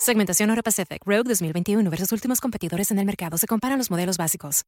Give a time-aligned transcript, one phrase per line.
[0.00, 3.36] Segmentación Euro Pacific Rogue 2021 versus últimos competidores en el mercado.
[3.36, 4.64] Se comparan los modelos básicos.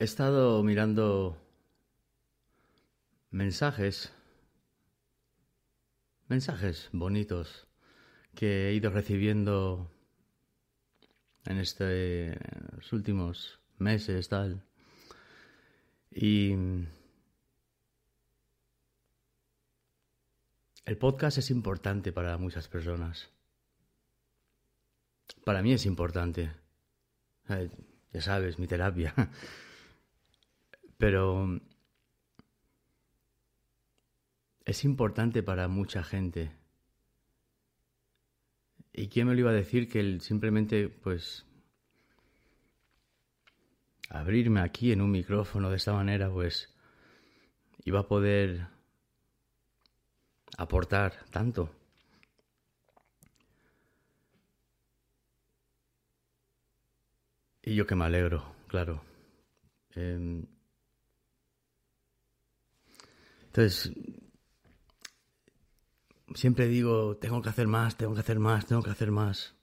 [0.00, 1.38] He estado mirando
[3.30, 4.12] mensajes,
[6.26, 7.68] mensajes bonitos
[8.34, 9.88] que he ido recibiendo
[11.44, 14.64] en estos últimos meses, tal.
[16.10, 16.54] Y
[20.84, 23.30] el podcast es importante para muchas personas.
[25.44, 26.52] Para mí es importante.
[27.48, 27.70] Eh,
[28.12, 29.14] Ya sabes, mi terapia.
[30.98, 31.60] Pero
[34.64, 36.52] es importante para mucha gente.
[38.92, 41.46] ¿Y quién me lo iba a decir que simplemente, pues,
[44.10, 46.68] abrirme aquí en un micrófono de esta manera, pues,
[47.84, 48.68] iba a poder
[50.58, 51.70] aportar tanto?
[57.62, 59.04] Y yo que me alegro, claro.
[59.94, 60.46] Em,
[63.46, 63.92] entonces,
[66.34, 69.54] siempre digo, tengo que hacer más, tengo que hacer más, tengo que hacer más.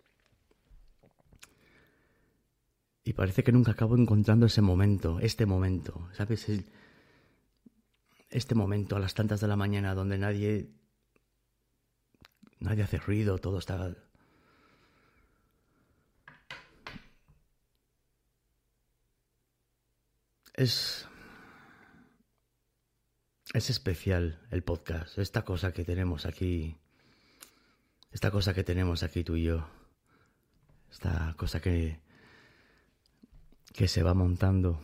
[3.03, 6.47] Y parece que nunca acabo encontrando ese momento, este momento, ¿sabes?
[8.29, 10.69] Este momento a las tantas de la mañana donde nadie
[12.59, 13.95] nadie hace ruido, todo está
[20.53, 21.07] es
[23.53, 26.77] es especial el podcast, esta cosa que tenemos aquí
[28.11, 29.67] esta cosa que tenemos aquí tú y yo.
[30.91, 31.99] Esta cosa que
[33.73, 34.81] que se va montando.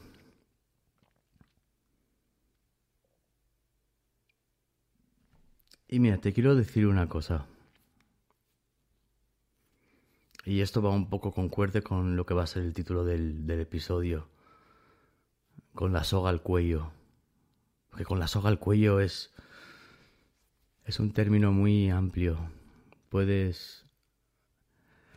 [5.87, 7.47] Y mira, te quiero decir una cosa.
[10.45, 13.47] Y esto va un poco concuerde con lo que va a ser el título del,
[13.47, 14.29] del episodio.
[15.73, 16.91] Con la soga al cuello.
[17.89, 19.33] Porque con la soga al cuello es.
[20.85, 22.51] Es un término muy amplio.
[23.09, 23.85] Puedes.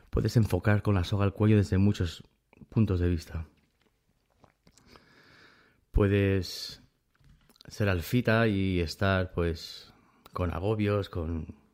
[0.08, 2.24] Puedes enfocar con la soga al cuello desde muchos
[2.70, 3.46] puntos de vista.
[5.92, 6.82] Puedes
[7.66, 9.92] ser alfita y estar pues
[10.32, 11.67] con agobios, con, con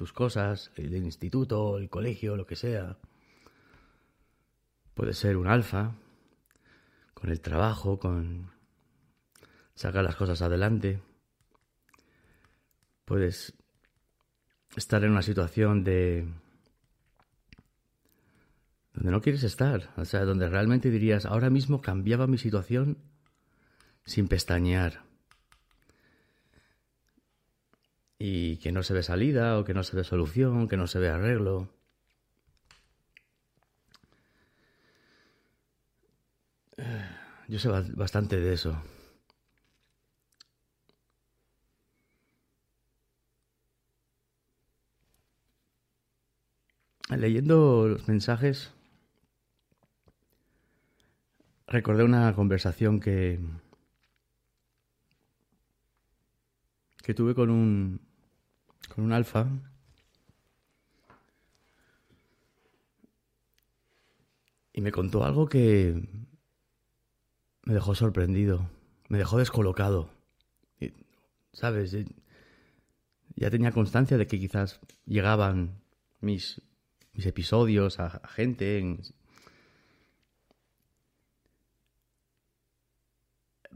[0.00, 2.96] tus cosas, el instituto, el colegio, lo que sea.
[4.94, 5.92] Puedes ser un alfa
[7.12, 8.50] con el trabajo, con
[9.74, 11.02] sacar las cosas adelante.
[13.04, 13.52] Puedes
[14.74, 16.26] estar en una situación de
[18.94, 22.96] donde no quieres estar, o sea, donde realmente dirías, ahora mismo cambiaba mi situación
[24.06, 25.09] sin pestañear.
[28.22, 30.98] Y que no se ve salida o que no se ve solución, que no se
[30.98, 31.70] ve arreglo.
[37.48, 38.76] Yo sé bastante de eso.
[47.08, 48.72] Leyendo los mensajes,
[51.66, 53.40] recordé una conversación que,
[57.02, 58.09] que tuve con un,
[58.88, 59.46] con un alfa
[64.72, 66.08] y me contó algo que
[67.64, 68.70] me dejó sorprendido,
[69.08, 70.10] me dejó descolocado.
[71.52, 71.96] ¿Sabes?
[73.34, 75.82] Ya tenía constancia de que quizás llegaban
[76.20, 76.62] mis
[77.12, 78.98] mis episodios a, gente.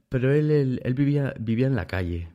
[0.08, 2.28] Pero él, él, vivía, vivía en la calle.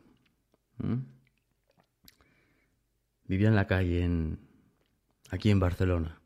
[3.30, 4.40] Vivía en la calle, en,
[5.30, 6.20] aquí en Barcelona.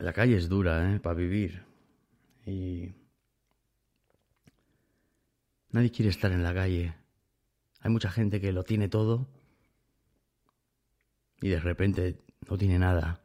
[0.00, 0.98] La calle es dura, ¿eh?
[0.98, 1.64] Para vivir.
[2.44, 2.90] Y...
[5.70, 6.92] Nadie quiere estar en la calle.
[7.78, 9.28] Hay mucha gente que lo tiene todo
[11.40, 12.18] y de repente
[12.48, 13.24] no tiene nada.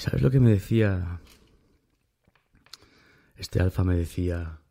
[0.00, 1.20] ¿Sabes lo que me decía?
[3.36, 4.62] Este alfa me decía...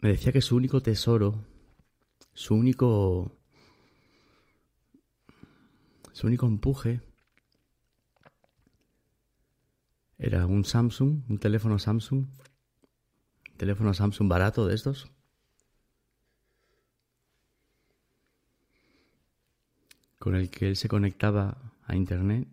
[0.00, 1.44] Me decía que su único tesoro,
[2.32, 3.36] su único...
[6.12, 7.00] Su único empuje
[10.16, 15.10] Era un Samsung, un teléfono Samsung, un teléfono Samsung barato de estos.
[20.22, 22.46] Con el que él se conectaba a internet,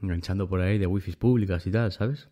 [0.00, 2.28] enganchando por ahí de wifi públicas y tal, ¿sabes?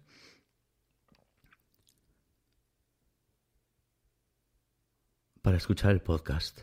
[5.43, 6.61] Para escuchar el podcast.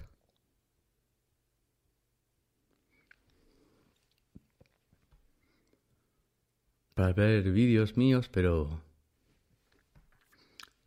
[6.94, 8.82] para ver vídeos míos, pero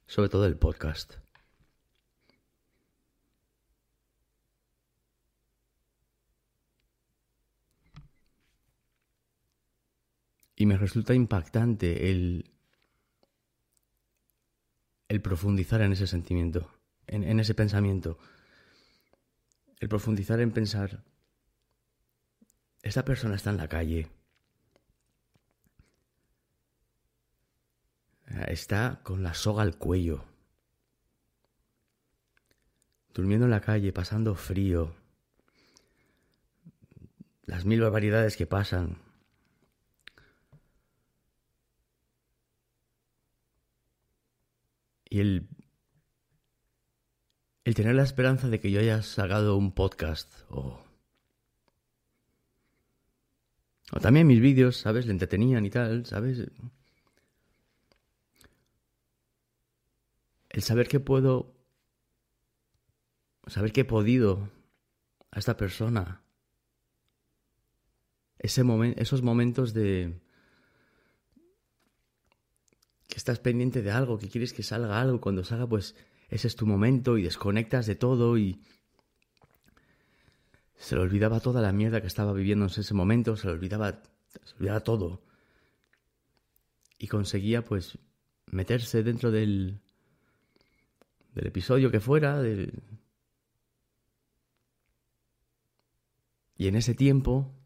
[0.06, 1.16] sobre todo el podcast.
[10.60, 12.50] Y me resulta impactante el,
[15.22, 16.68] profundizar en ese sentimiento,
[17.06, 18.18] en, en ese pensamiento.
[19.78, 21.04] El profundizar en pensar,
[22.82, 24.10] esta persona está en la calle,
[28.48, 30.24] está con la soga al cuello,
[33.14, 34.92] durmiendo en la calle, pasando frío,
[37.44, 39.07] las mil barbaridades que pasan.
[45.10, 45.48] Y el,
[47.64, 50.84] el tener la esperanza de que yo haya sacado un podcast o...
[53.90, 55.06] O también mis vídeos, ¿sabes?
[55.06, 56.46] Le entretenían y tal, ¿sabes?
[60.50, 61.54] el saber que puedo,
[63.46, 64.50] saber que he podido
[65.30, 66.22] a esta persona,
[68.38, 68.62] ese
[68.96, 70.20] esos momentos de
[73.08, 75.96] que estás pendiente de algo, que quieres que salga algo, cuando salga pues
[76.28, 78.60] ese es tu momento y desconectas de todo y
[80.76, 84.02] se le olvidaba toda la mierda que estaba viviendo en ese momento, se le olvidaba,
[84.44, 85.24] se olvidaba todo.
[86.98, 87.98] Y conseguía pues
[88.46, 89.80] meterse dentro del,
[91.34, 92.42] del episodio que fuera.
[96.56, 97.57] Y en ese tiempo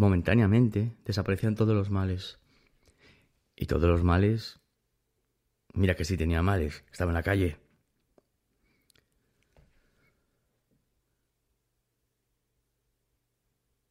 [0.00, 2.38] momentáneamente desaparecían todos los males.
[3.54, 4.58] Y todos los males,
[5.74, 7.58] mira que sí tenía males, estaba en la calle.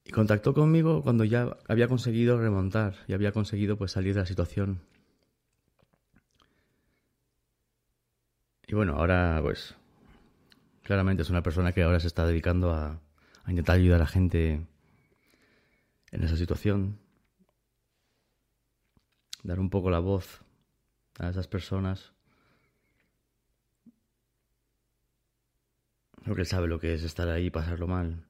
[0.04, 4.26] Y contactó conmigo cuando ya había conseguido remontar y había conseguido pues salir de la
[4.26, 4.82] situación.
[8.66, 9.76] Y bueno, ahora pues
[10.82, 13.00] claramente es una persona que ahora se está dedicando a,
[13.44, 14.66] a intentar ayudar a la gente
[16.12, 17.00] en esa situación.
[19.44, 20.42] Dar un poco la voz
[21.20, 22.14] a esas personas.
[26.26, 28.26] Porque él sabe lo que es estar ahí y pasarlo mal.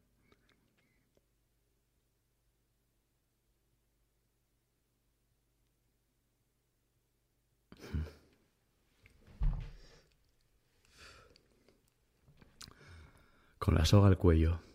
[13.57, 14.68] Con la soga al cuello.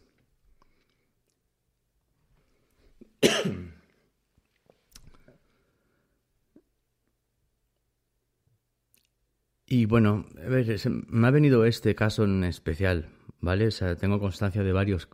[9.75, 13.09] Y bueno, a ver, me ha venido este caso en especial,
[13.41, 13.67] ¿vale?
[13.67, 15.09] O sea, tengo constancia de varios,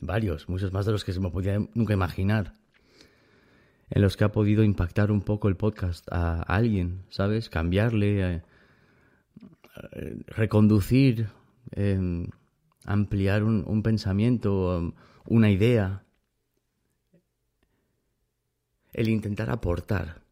[0.00, 2.54] varios, muchos más de los que se me podía nunca imaginar,
[3.90, 7.50] en los que ha podido impactar un poco el podcast a, alguien, ¿sabes?
[7.50, 8.42] Cambiarle, eh,
[10.28, 11.30] reconducir,
[11.72, 12.28] em,
[12.84, 14.94] ampliar un pensamiento,
[15.24, 16.04] una idea,
[18.92, 20.23] el intentar aportar.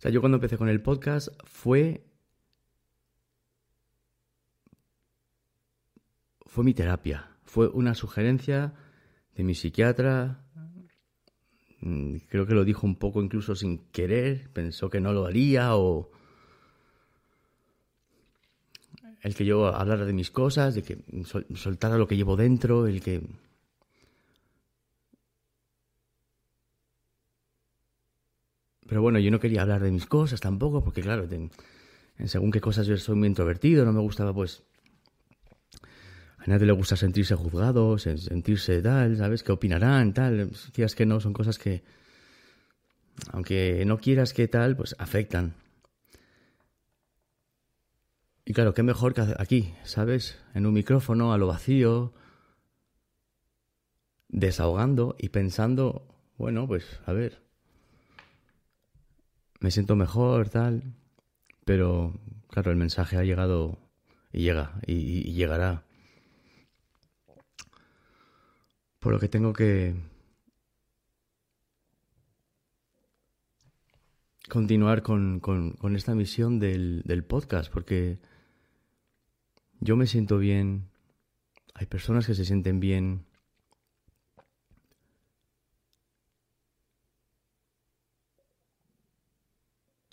[0.00, 2.06] O sea, yo cuando empecé con el podcast fue...
[6.46, 7.36] Fue mi terapia.
[7.44, 8.72] Fue una sugerencia
[9.34, 10.42] de mi psiquiatra.
[11.82, 14.50] Mm, creo que lo dijo un poco incluso sin querer.
[14.54, 16.10] Pensó que no lo haría o...
[19.20, 21.04] El que yo hablara de mis cosas, de que
[21.56, 23.20] soltara lo que llevo dentro, el que
[28.90, 31.48] Pero bueno, yo no quería hablar de mis cosas tampoco, porque claro, en,
[32.28, 34.64] según qué cosas yo soy muy introvertido, no me gustaba pues...
[36.38, 39.44] A nadie le gusta sentirse juzgado, sentirse tal, ¿sabes?
[39.44, 40.12] ¿Qué opinarán?
[40.12, 40.50] Tal.
[40.50, 41.84] Decías que no, son cosas que,
[43.30, 45.54] aunque no quieras que tal, pues afectan.
[48.44, 50.36] Y claro, qué mejor que aquí, ¿sabes?
[50.52, 52.12] En un micrófono, a lo vacío,
[54.28, 57.49] desahogando y pensando, bueno, pues a ver,
[59.60, 60.82] me siento mejor, tal.
[61.64, 63.78] Pero, claro, el mensaje ha llegado
[64.32, 65.84] y llega y, llegará.
[68.98, 69.94] Por lo que tengo que
[74.48, 78.18] continuar con, con, esta misión del, del podcast, porque
[79.78, 80.90] yo me siento bien,
[81.74, 83.29] hay personas que se sienten bien,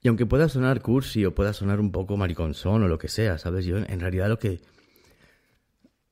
[0.07, 3.37] Y aunque pueda sonar cursi o pueda sonar un poco mariconzón o lo que sea,
[3.37, 3.65] ¿sabes?
[3.65, 4.61] Yo en realidad lo que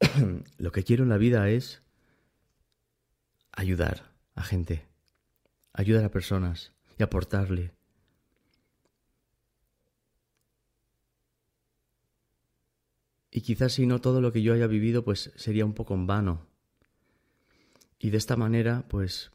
[0.58, 1.82] lo que quiero en la vida es
[3.54, 4.86] ayudar a gente,
[5.72, 7.72] ayudar a personas y aportarle.
[13.32, 16.06] Y quizás si no todo lo que yo haya vivido pues sería un poco en
[16.06, 16.46] vano.
[17.98, 19.32] Y de esta manera pues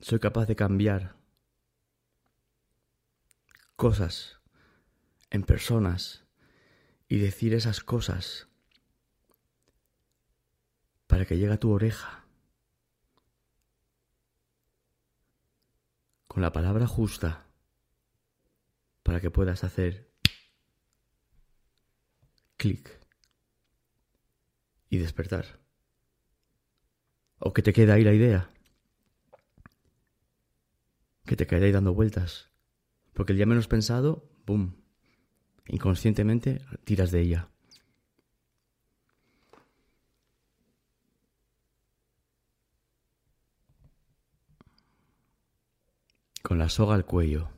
[0.00, 1.16] soy capaz de cambiar
[3.76, 4.40] cosas
[5.30, 6.24] en personas
[7.08, 8.48] y decir esas cosas
[11.06, 12.24] para que llegue a tu oreja
[16.26, 17.46] con la palabra justa
[19.02, 20.10] para que puedas hacer
[22.56, 22.90] clic
[24.88, 25.60] y despertar.
[27.38, 28.50] O que te quede ahí la idea
[31.26, 32.50] que te quedáis dando vueltas.
[33.12, 34.76] Porque el día menos pensado, ¡boom!
[35.68, 37.48] Inconscientemente tiras de ella.
[46.42, 47.50] Con la soga al cuello.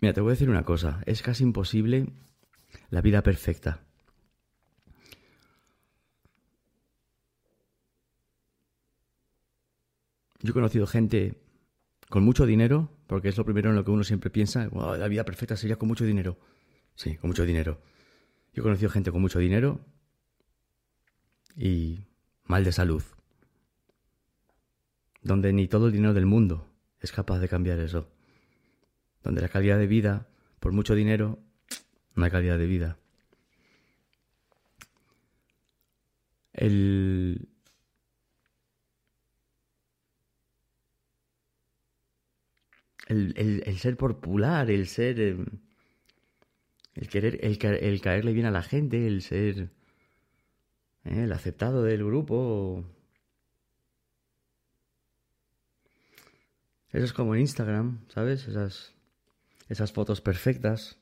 [0.00, 1.02] Mira, te voy a decir una cosa.
[1.06, 2.12] Es casi imposible
[2.90, 3.87] la vida perfecta.
[10.40, 11.40] Yo he conocido gente
[12.08, 15.24] con mucho dinero, porque es lo primero en lo que uno siempre piensa, la vida
[15.24, 16.38] perfecta sería con mucho dinero.
[16.94, 17.80] Sí, con mucho dinero.
[18.52, 19.80] Yo he conocido gente con mucho dinero
[21.56, 22.00] y
[22.44, 23.02] mal de salud,
[25.22, 26.68] donde ni todo el dinero del mundo
[27.00, 28.10] es capaz de cambiar eso,
[29.22, 30.28] donde la calidad de vida,
[30.60, 31.38] por mucho dinero,
[32.16, 32.98] hay calidad de vida.
[36.52, 37.48] El
[43.08, 45.20] el, ser popular, el ser...
[45.20, 45.46] Em,
[46.94, 49.70] el querer, el, el, caerle bien a la gente, el ser...
[51.04, 52.84] Eh, el aceptado del grupo.
[56.90, 58.46] Eso es como en Instagram, ¿sabes?
[58.48, 58.94] Esas,
[59.68, 60.98] esas fotos perfectas.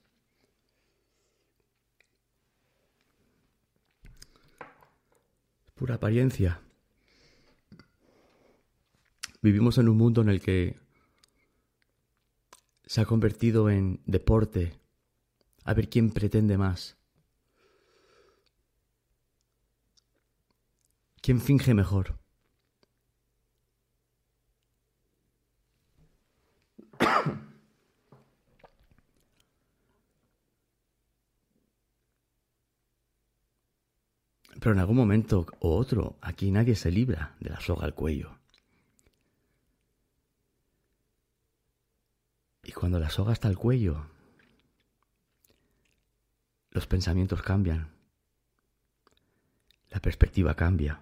[5.74, 6.60] Pura apariencia.
[9.42, 10.85] Vivimos en un mundo en el que
[12.86, 14.78] se ha convertido en deporte
[15.64, 16.96] a ver quién pretende más.
[21.20, 22.16] ¿Quién finge mejor?
[34.60, 38.38] Pero en algún momento o otro, aquí nadie se libra de la soga al cuello.
[42.66, 44.06] Y cuando la soga está al cuello,
[46.70, 47.92] los pensamientos cambian,
[49.88, 51.00] la perspectiva cambia.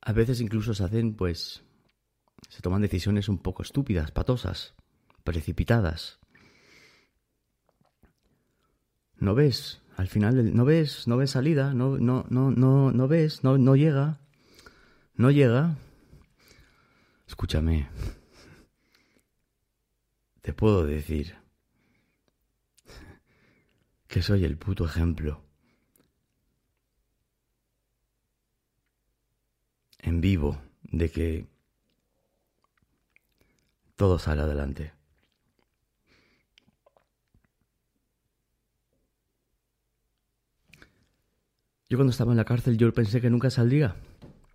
[0.00, 1.62] A veces incluso se hacen, pues,
[2.48, 4.72] se toman decisiones un poco estúpidas, patosas,
[5.22, 6.18] precipitadas.
[9.16, 13.44] No ves, al final, no ves, no ves salida, no, no, no, no, no ves,
[13.44, 14.21] no, no llega,
[15.22, 15.76] no llega.
[17.28, 17.88] Escúchame.
[20.40, 21.36] Te puedo decir
[24.08, 25.44] que soy el puto ejemplo.
[30.00, 31.46] En vivo de que
[33.94, 34.92] todo sale adelante.
[41.88, 43.94] Yo cuando estaba en la cárcel yo pensé que nunca saldría.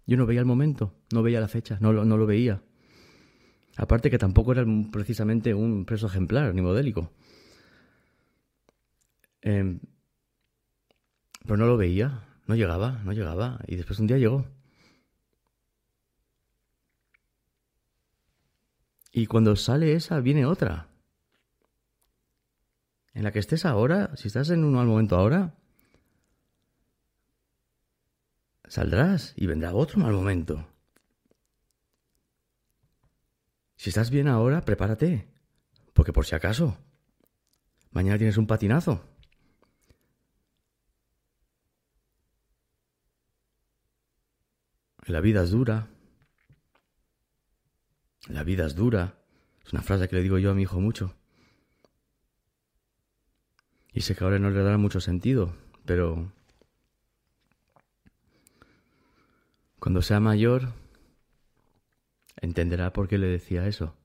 [0.07, 2.61] Yo no veía el momento, no veía la fecha, no, no lo veía.
[3.75, 7.11] Aparte que tampoco era precisamente un preso ejemplar ni modélico.
[9.41, 9.79] Em,
[11.43, 13.59] pero no lo veía, no llegaba, no llegaba.
[13.67, 14.45] Y después un día llegó.
[19.11, 20.87] Y cuando sale esa, viene otra.
[23.13, 25.55] En la que estés ahora, si estás en un mal momento ahora,
[28.67, 30.67] saldrás y vendrá otro mal momento.
[33.75, 35.27] Si estás bien ahora, prepárate,
[35.93, 36.77] porque por si acaso,
[37.91, 39.03] mañana tienes un patinazo.
[45.05, 45.87] La vida es dura.
[48.27, 49.17] La vida es dura.
[49.65, 51.15] Es una frase que le digo yo a mi hijo mucho.
[53.93, 56.31] Y sé que ahora no le dará mucho sentido, pero
[59.79, 60.73] Cuando sea mayor,
[62.41, 63.95] entenderá por qué le decía eso.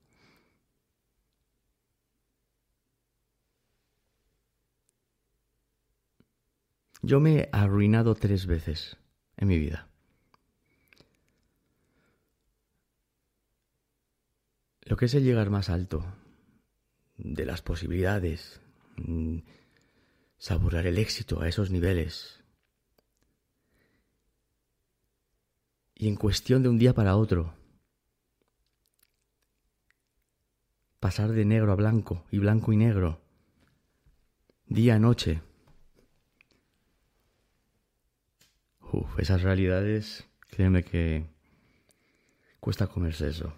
[7.01, 8.97] Yo me he arruinado tres veces
[9.35, 9.89] en mi vida.
[14.85, 16.05] Lo que es el llegar más alto
[17.17, 18.61] de las posibilidades,
[18.97, 19.39] mm,
[20.37, 22.42] saborear el éxito a esos niveles,
[26.03, 27.53] y en cuestión de un día para otro.
[30.99, 33.21] Pasar de negro a blanco y blanco y negro.
[34.65, 35.41] Día a noche.
[38.91, 41.25] Uf, esas realidades, créeme que
[42.59, 43.53] cuesta comerse eso.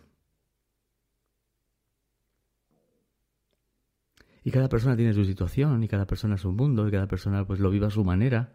[4.44, 7.44] Y cada persona tiene su situación, y cada persona es un mundo, y cada persona
[7.44, 8.54] pues lo vive a su manera.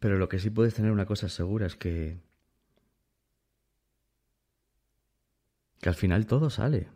[0.00, 2.18] Pero lo que sí puedes tener una cosa segura es que.
[5.80, 6.88] que al final todo sale.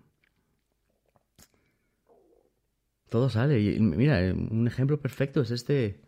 [3.10, 3.60] Todo sale.
[3.60, 6.00] Y mira, un ejemplo perfecto es este.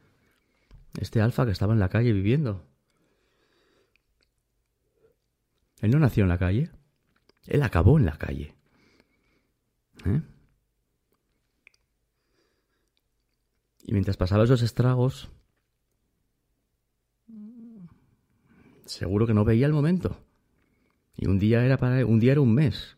[0.99, 2.67] Este alfa que estaba en la calle viviendo.
[5.83, 6.71] Él no nació en la calle.
[7.47, 8.55] Él acabó en la calle.
[10.07, 10.23] ¿Eh?
[13.85, 15.29] Y mientras pasaba esos estragos,
[18.87, 20.17] seguro que no veía el momento.
[21.17, 22.97] Y un día era para un día era un mes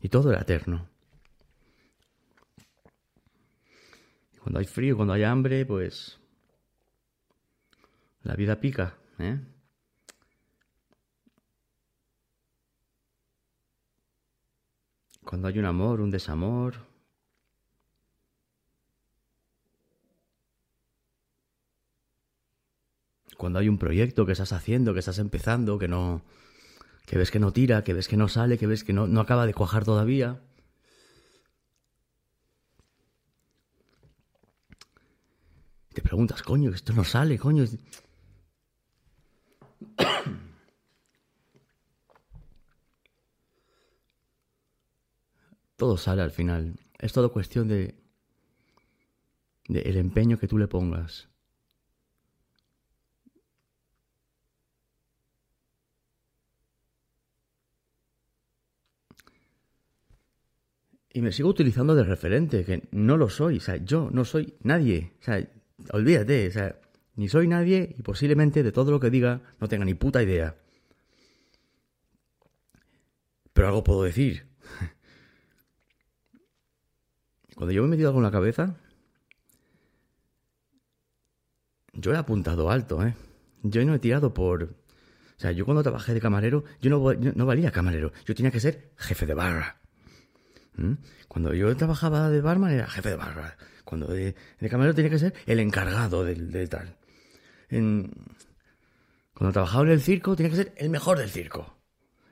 [0.00, 0.88] y todo era eterno.
[4.32, 6.18] Y cuando hay frío, cuando hay hambre, pues
[8.22, 9.40] la vida pica, ¿eh?
[15.24, 16.93] Cuando hay un amor, un desamor,
[23.36, 26.22] cuando hay un proyecto que estás haciendo, que estás empezando, que no,
[27.06, 29.20] que ves que no tira, que ves que no sale, que ves que no, no
[29.20, 30.40] acaba de cuajar todavía.
[35.92, 37.64] Te preguntas, coño, esto no sale, coño.
[45.76, 46.76] Todo sale al final.
[46.98, 47.94] Es todo cuestión de,
[49.68, 51.28] de el empeño que tú le pongas.
[61.16, 63.58] Y me sigo utilizando de referente, que no lo soy.
[63.58, 65.12] O sea, yo no soy nadie.
[65.20, 65.48] O sea,
[65.92, 66.48] olvídate.
[66.48, 66.76] O sea,
[67.14, 70.56] ni soy nadie y posiblemente de todo lo que diga no tenga ni puta idea.
[73.52, 74.48] Pero algo puedo decir.
[77.54, 78.74] Cuando yo me he metido algo en la cabeza,
[81.92, 83.14] yo he apuntado alto, ¿eh?
[83.62, 84.64] Yo no he tirado por...
[84.64, 88.60] O sea, yo cuando trabajé de camarero, yo no, no valía camarero, yo tenía que
[88.60, 89.83] ser jefe de barra.
[90.76, 90.94] ¿Mm?
[91.28, 93.56] Cuando yo trabajaba de barman era jefe de barra.
[93.84, 94.34] Cuando de,
[94.70, 96.96] camarero tenía que ser el encargado de, tal.
[97.68, 101.76] cuando trabajaba en el circo tenía que ser el mejor del circo.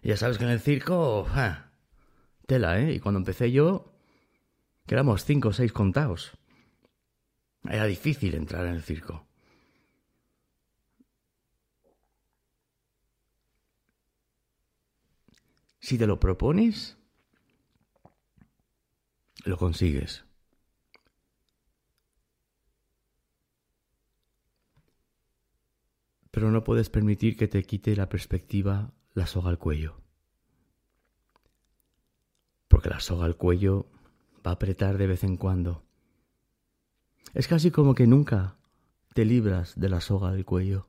[0.02, 1.26] Y ya sabes que en el circo...
[2.46, 2.94] tela, ¿eh?
[2.94, 3.92] Y cuando empecé yo,
[4.86, 6.32] que éramos cinco o seis contados.
[7.64, 9.26] Era difícil entrar en el circo.
[15.78, 16.96] Si te lo propones,
[19.44, 20.24] lo consigues.
[26.30, 30.00] Pero no puedes permitir que te quite la perspectiva la soga al cuello.
[32.68, 33.86] Porque la soga al cuello
[34.46, 35.84] va a apretar de vez en cuando.
[37.34, 38.56] Es casi como que nunca
[39.12, 40.88] te libras de la soga del cuello.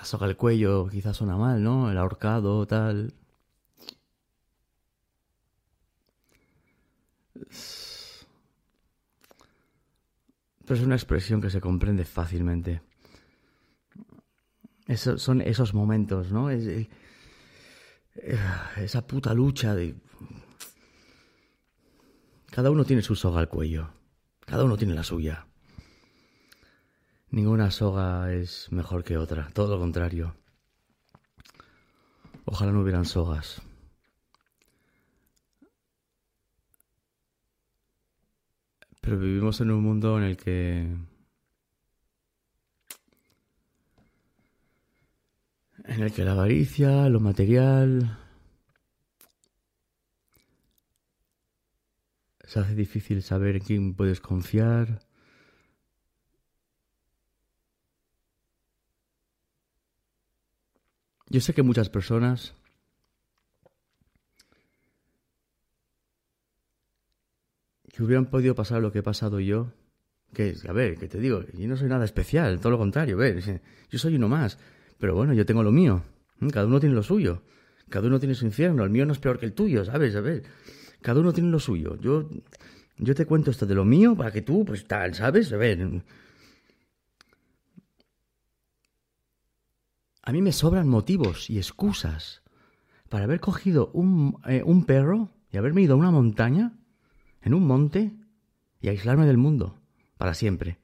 [0.00, 1.90] La soga al cuello quizás suena mal, ¿no?
[1.90, 3.12] El ahorcado, tal.
[10.64, 12.80] Pero es una expresión que se comprende fácilmente.
[14.94, 16.48] son esos momentos, ¿no?
[16.48, 16.88] Esa
[19.06, 19.96] puta lucha de...
[22.50, 23.92] Cada uno tiene su soga al cuello.
[24.46, 25.49] Cada uno tiene la suya.
[27.32, 30.34] Ninguna soga es mejor que otra, todo lo contrario.
[32.44, 33.62] Ojalá no hubieran sogas.
[39.00, 40.80] Pero vivimos en un mundo en el que
[45.84, 48.18] en el que la avaricia, lo material
[52.44, 55.09] se hace difícil saber en quién puedes confiar.
[61.30, 62.54] Yo sé que muchas personas
[67.92, 69.72] que hubieran podido pasar lo que he pasado yo,
[70.34, 73.62] que a ver, que te digo, yo no soy nada especial, todo lo contrario, ver,
[73.88, 74.58] yo soy uno más,
[74.98, 76.02] pero bueno, yo tengo lo mío,
[76.52, 77.42] cada uno tiene lo suyo,
[77.88, 80.16] cada uno tiene su infierno, el mío no es peor que el tuyo, ¿sabes?
[80.16, 80.42] A ver,
[81.00, 82.28] cada uno tiene lo suyo, yo,
[82.98, 85.52] yo te cuento esto de lo mío para que tú, pues tal, ¿sabes?
[85.52, 86.02] A ver,
[90.30, 92.44] A mí me sobran motivos y excusas
[93.08, 96.78] para haber cogido un, eh, un perro y haberme ido a una montaña,
[97.42, 98.14] en un monte,
[98.80, 99.80] y aislarme del mundo,
[100.18, 100.78] para siempre.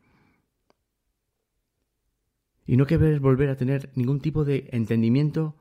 [2.67, 5.55] Y no querer volver a tener ningún tipo de entendimiento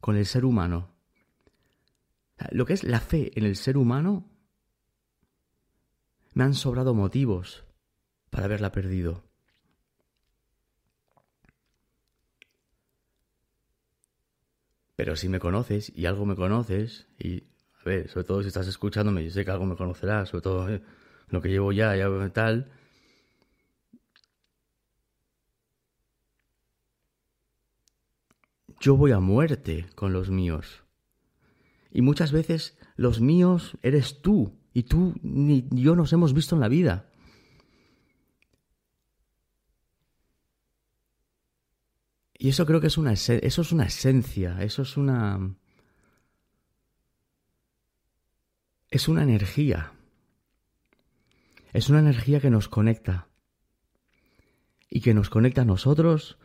[0.00, 0.94] con el ser humano.
[2.52, 4.24] Lo que es la fe en el ser humano,
[6.32, 7.64] me han sobrado motivos
[8.30, 9.31] para haberla perdido.
[14.96, 17.44] Pero si me conoces y algo me conoces, y
[17.80, 20.68] a ver, sobre todo si estás escuchándome, yo sé que algo me conocerás, sobre todo
[20.68, 20.82] eh,
[21.28, 22.70] lo que llevo ya, ya tal.
[28.80, 30.82] Yo voy a muerte con los míos.
[31.90, 36.60] Y muchas veces los míos eres tú, y tú ni yo nos hemos visto en
[36.60, 37.11] la vida.
[42.42, 45.54] Y eso creo que es una, eso es una esencia, eso es una...
[48.90, 49.92] Es una energía.
[51.72, 53.28] Es una energía que nos conecta.
[54.90, 56.36] Y que nos conecta a nosotros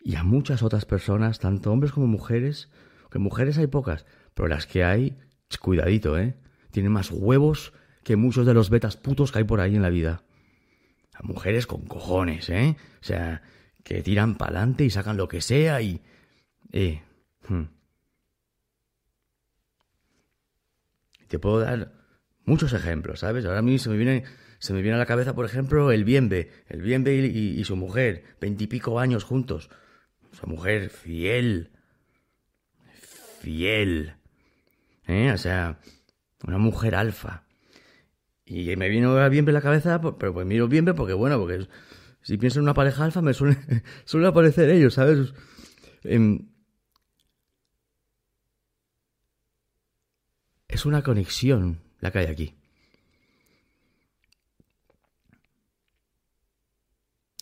[0.00, 2.68] y a muchas otras personas, tanto hombres como mujeres,
[3.10, 5.16] que mujeres hay pocas, pero las que hay,
[5.62, 6.36] cuidadito, ¿eh?
[6.72, 7.72] Tienen más huevos
[8.04, 10.24] que muchos de los betas putos que hay por ahí en la vida.
[11.14, 12.76] A mujeres con cojones, ¿eh?
[13.00, 13.40] O sea,
[13.82, 16.00] que tiran para adelante y sacan lo que sea y...
[16.72, 17.02] Eh.
[17.48, 17.64] Hmm.
[21.28, 21.92] Te puedo dar
[22.44, 23.44] muchos ejemplos, ¿sabes?
[23.44, 24.24] Ahora mismo se me viene,
[24.58, 26.50] se me viene a la cabeza, por ejemplo, el Bienve.
[26.68, 29.70] El Bienve y, y su mujer, veintipico años juntos.
[30.32, 31.70] Su mujer fiel.
[33.40, 34.14] Fiel.
[35.06, 35.32] ¿Eh?
[35.32, 35.78] O sea,
[36.46, 37.44] una mujer alfa.
[38.44, 41.66] Y me vino a Bienve la cabeza, pero pues miro Bienve porque, bueno, porque
[42.22, 43.58] si pienso en una pareja alfa me suele,
[44.04, 45.34] suele aparecer ellos, ¿sabes?
[46.04, 46.48] Em,
[50.68, 52.56] es una conexión la que hay aquí.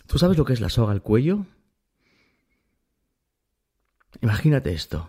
[0.07, 1.47] ¿Tú sabes lo que es la soga al cuello?
[4.23, 5.09] Imagínate esto.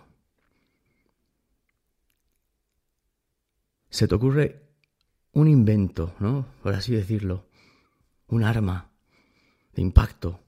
[3.90, 4.62] Se te ocurre
[5.32, 6.46] un invento, ¿no?
[6.62, 7.48] Por así decirlo.
[8.28, 8.91] Un arma
[9.74, 10.40] de impacto.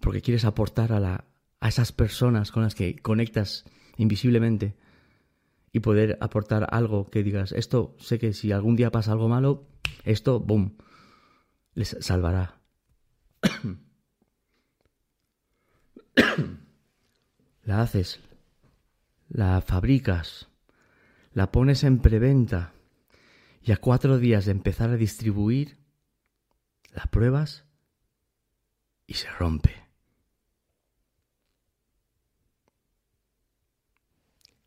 [0.00, 1.24] Porque quieres aportar a, la,
[1.60, 3.64] a esas personas con las que conectas
[3.96, 4.76] invisiblemente
[5.72, 9.66] y poder aportar algo que digas, esto sé que si algún día pasa algo malo,
[10.04, 10.76] esto, boom,
[11.74, 12.60] les salvará.
[17.64, 18.20] la haces,
[19.28, 20.48] la fabricas,
[21.32, 22.72] la pones en preventa
[23.60, 25.78] y a cuatro días de empezar a distribuir,
[26.92, 27.64] la pruebas
[29.06, 29.84] y se rompe.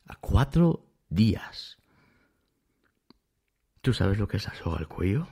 [0.07, 1.77] A cuatro días.
[3.81, 5.27] ¿Tú sabes lo que es la soga al cuello?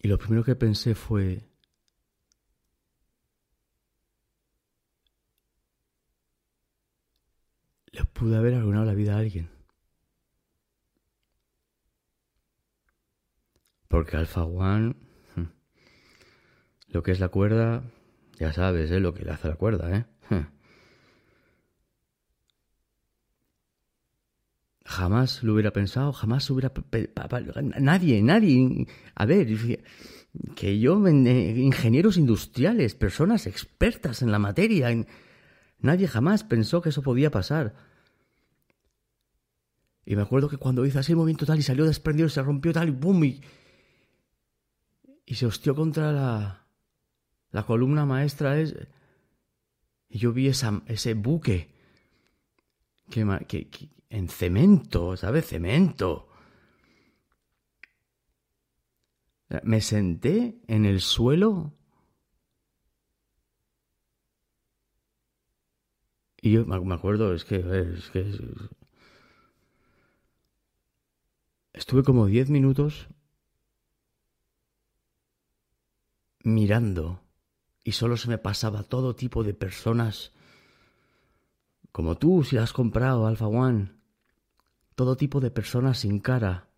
[0.00, 1.47] Y lo primero que pensé fue,
[8.06, 9.50] pude haber arruinado la vida a alguien.
[13.88, 14.94] Porque Alpha One,
[15.34, 15.46] hmm,
[16.88, 17.82] lo que es la cuerda,
[18.38, 19.00] ya sabes, ¿eh?
[19.00, 20.04] Lo que le hace la cuerda, ¿eh?
[20.28, 20.46] Hmm.
[24.84, 26.72] Jamás lo hubiera pensado, jamás hubiera...
[27.80, 28.86] Nadie, nadie...
[29.14, 29.48] A ver,
[30.54, 34.88] que yo, eh, ingenieros industriales, personas expertas en la materia,
[35.80, 37.87] nadie jamás pensó que eso podía pasar.
[40.10, 42.72] Y me acuerdo que cuando hizo así el movimiento tal y salió desprendido, se rompió
[42.72, 43.42] tal y boom, y,
[45.26, 46.66] y se hostió contra la,
[47.50, 48.58] la columna maestra.
[48.58, 48.74] Es,
[50.08, 51.74] y yo vi ese buque
[53.10, 55.48] que, que, en cemento, ¿sabes?
[55.48, 56.30] Cemento.
[59.62, 61.74] Me senté en el suelo
[66.40, 68.24] y yo me acuerdo, es que, es que
[71.78, 73.08] estuve como diez minutos
[76.42, 77.22] mirando
[77.84, 80.32] y solo se me pasaba todo tipo de personas
[81.92, 83.92] como tú si has comprado Alpha One,
[84.94, 86.68] todo tipo de personas sin cara.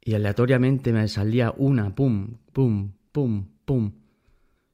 [0.00, 3.92] Y aleatoriamente me salía una, pum, pum, pum, pum.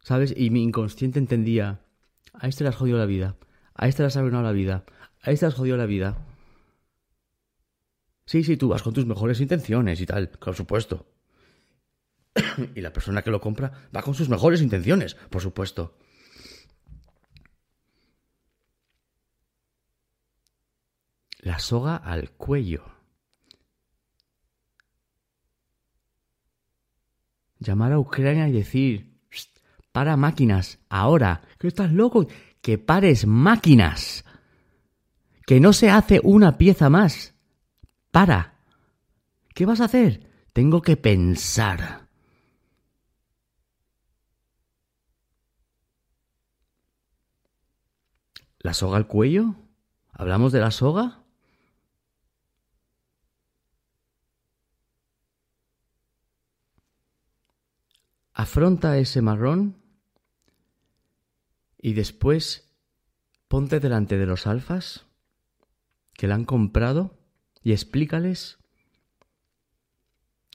[0.00, 0.34] ¿Sabes?
[0.36, 1.80] Y mi inconsciente entendía,
[2.34, 3.36] a este le has jodido la vida,
[3.74, 4.84] a este le has arruinado la vida,
[5.22, 6.31] a este le has jodido la vida.
[8.24, 11.06] Sí, sí, tú vas con tus mejores intenciones y tal, por supuesto.
[12.74, 15.96] y la persona que lo compra va con sus mejores intenciones, por supuesto.
[21.38, 22.84] La soga al cuello.
[27.58, 29.12] Llamar a Ucrania y decir,
[29.92, 32.26] para máquinas, ahora, que estás loco,
[32.60, 34.24] que pares máquinas,
[35.46, 37.31] que no se hace una pieza más.
[38.12, 38.58] Para.
[39.54, 40.30] ¿Qué vas a hacer?
[40.52, 42.08] Tengo que pensar.
[48.58, 49.56] ¿La soga al cuello?
[50.12, 51.24] ¿Hablamos de la soga?
[58.34, 59.82] Afronta ese marrón
[61.78, 62.76] y después
[63.48, 65.06] ponte delante de los alfas
[66.12, 67.21] que la han comprado
[67.62, 68.58] y explícales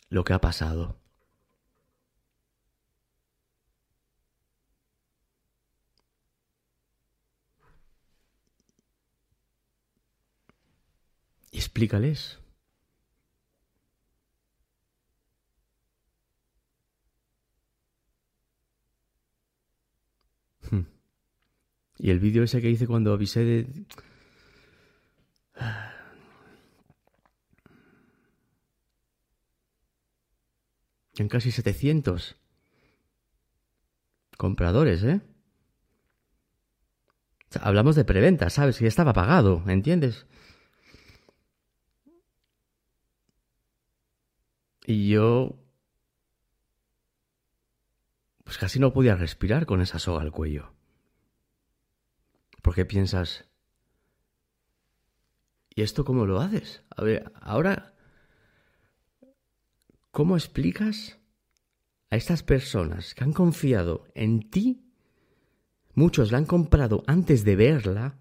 [0.10, 1.00] lo que ha pasado.
[11.52, 12.40] Y explícales.
[20.70, 20.82] Hmm.
[21.98, 23.86] Y el vídeo ese que hice cuando avisé de...
[31.18, 32.38] En casi 700
[34.38, 35.22] compradores, ¿eh?
[37.62, 38.78] hablamos de preventa, ¿sabes?
[38.78, 40.26] Que estaba pagado, ¿entiendes?
[44.86, 45.60] Y yo...
[48.44, 50.72] Pues casi no podía respirar con esa soga al cuello.
[52.62, 53.46] Porque piensas...
[55.76, 56.84] ¿Y esto cómo lo haces?
[56.96, 57.97] A ver, ahora...
[60.18, 61.20] ¿Cómo explicas
[62.10, 64.82] a estas personas que han confiado en ti?
[65.94, 68.18] Muchos la han comprado antes de verla.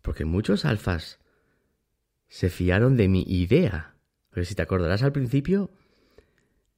[0.00, 1.18] Porque muchos alfas
[2.28, 3.94] se fiaron de mi idea.
[4.30, 5.70] Pero si te acordarás al principio,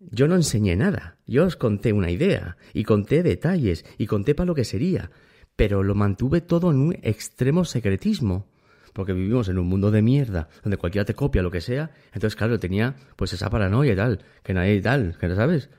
[0.00, 1.18] yo no enseñé nada.
[1.24, 5.12] Yo os conté una idea y conté detalles y conté para lo que sería.
[5.54, 8.51] Pero lo mantuve todo en un extremo secretismo.
[8.92, 11.90] Porque vivimos en un mundo de mierda, donde cualquiera te copia lo que sea.
[12.12, 15.70] Entonces, claro, tenía pues esa paranoia y tal, que nadie tal, que no sabes.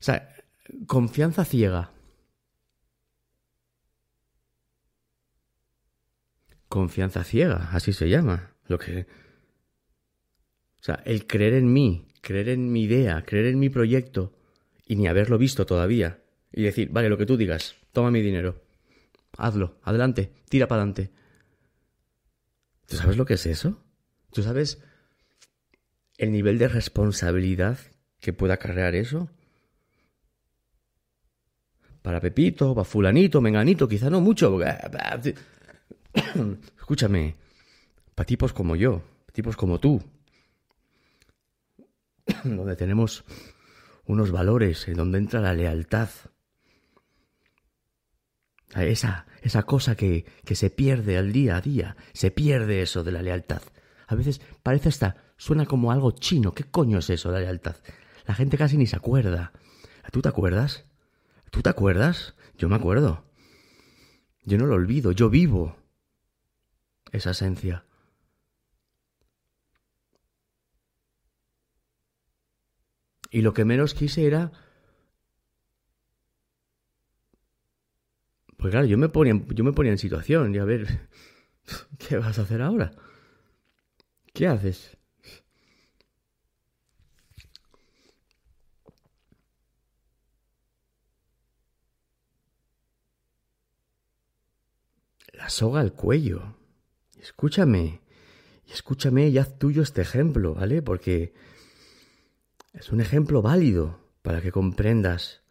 [0.00, 0.32] O sea,
[0.86, 1.90] confianza ciega.
[6.68, 8.52] Confianza ciega, así se llama.
[8.68, 9.06] Lo que.
[10.80, 14.32] O sea, el creer en mí, creer en mi idea, creer en mi proyecto
[14.86, 16.20] y ni haberlo visto todavía.
[16.52, 18.65] Y decir, vale, lo que tú digas, toma mi dinero.
[19.36, 21.10] Hazlo, adelante, tira para adelante.
[22.86, 23.82] ¿Tú sabes lo que es eso?
[24.32, 24.82] ¿Tú sabes
[26.18, 27.78] el nivel de responsabilidad
[28.20, 29.28] que pueda acarrear eso?
[32.02, 34.58] Para Pepito, para Fulanito, Menganito, quizá no mucho.
[36.78, 37.34] Escúchame,
[38.14, 40.00] para tipos como yo, tipos como tú,
[42.44, 43.24] donde tenemos
[44.06, 46.08] unos valores, en donde entra la lealtad.
[48.74, 53.12] Esa, esa cosa que, que se pierde al día a día, se pierde eso de
[53.12, 53.62] la lealtad.
[54.06, 56.52] A veces parece hasta, suena como algo chino.
[56.52, 57.76] ¿Qué coño es eso, la lealtad?
[58.26, 59.52] La gente casi ni se acuerda.
[60.12, 60.84] ¿Tú te acuerdas?
[61.50, 62.34] ¿Tú te acuerdas?
[62.58, 63.24] Yo me acuerdo.
[64.44, 65.76] Yo no lo olvido, yo vivo
[67.12, 67.84] esa esencia.
[73.30, 74.52] Y lo que menos quise era...
[78.66, 81.08] Pues claro, yo me ponía, yo me ponía en situación y a ver,
[82.00, 82.90] ¿qué vas a hacer ahora?
[84.34, 84.96] ¿Qué haces?
[95.32, 96.56] La soga al cuello.
[97.20, 98.00] Escúchame,
[98.66, 100.82] escúchame y haz tuyo este ejemplo, ¿vale?
[100.82, 101.34] Porque
[102.72, 105.45] es un ejemplo válido para que comprendas.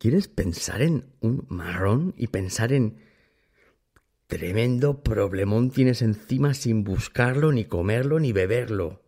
[0.00, 2.96] ¿Quieres pensar en un marrón y pensar en
[4.28, 9.02] tremendo problemón tienes encima sin buscarlo, ni comerlo, ni beberlo?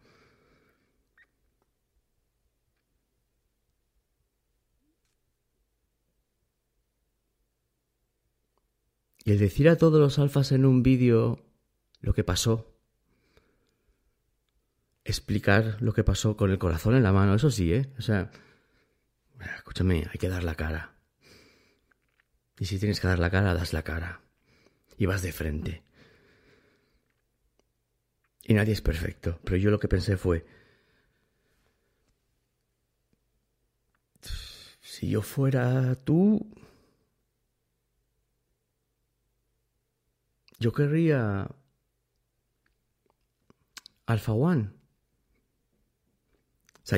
[9.25, 11.43] Y el decir a todos los alfas en un vídeo
[12.03, 12.69] lo que pasó
[15.05, 17.91] explicar lo que pasó con el corazón en la mano, eso sí, ¿eh?
[17.99, 18.31] O sea,
[19.57, 20.95] escúchame, hay que dar la cara.
[22.59, 24.21] Y si tienes que dar la cara, das la cara.
[24.97, 25.83] Y vas de frente.
[28.45, 30.45] Y nadie es perfecto, pero yo lo que pensé fue,
[34.81, 36.41] si yo fuera tú,
[40.59, 41.49] yo querría
[44.07, 44.82] Alpha One.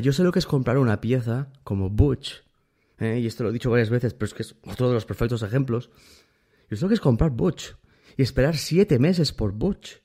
[0.00, 2.42] Yo sé lo que es comprar una pieza como Butch,
[2.98, 3.20] ¿eh?
[3.20, 5.42] y esto lo he dicho varias veces, pero es que es otro de los perfectos
[5.42, 5.90] ejemplos.
[6.70, 7.74] Yo sé lo que es comprar Butch
[8.16, 10.02] y esperar siete meses por Butch.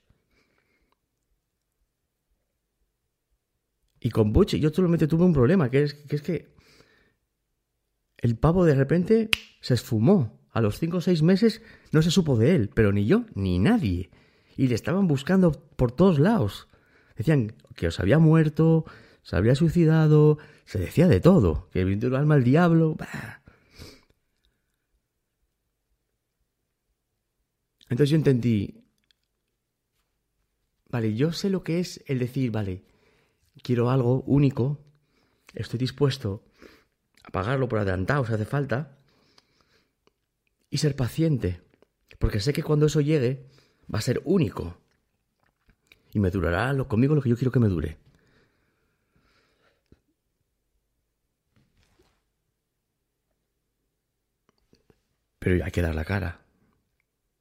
[4.00, 6.54] Y con Butch yo solamente tuve un problema, que es, que es que
[8.16, 9.30] el pavo de repente
[9.60, 10.38] se esfumó.
[10.52, 11.62] A los cinco o seis meses
[11.92, 14.10] no se supo de él, pero ni yo ni nadie.
[14.56, 16.66] Y le estaban buscando por todos lados.
[17.16, 18.84] Decían que os había muerto,
[19.22, 22.96] se habría suicidado, se decía de todo, que vendió el alma al diablo.
[27.88, 28.84] Entonces yo entendí,
[30.88, 32.84] vale, yo sé lo que es el decir, vale,
[33.62, 34.78] quiero algo único,
[35.54, 36.44] estoy dispuesto
[37.24, 38.96] a pagarlo por adelantado si hace falta,
[40.70, 41.60] y ser paciente,
[42.18, 43.46] Porque sé que cuando eso llegue
[43.92, 44.76] va a ser único.
[46.12, 47.98] Y me durará lo, conmigo lo que yo quiero que me dure.
[55.40, 56.42] Pero hay que dar la cara.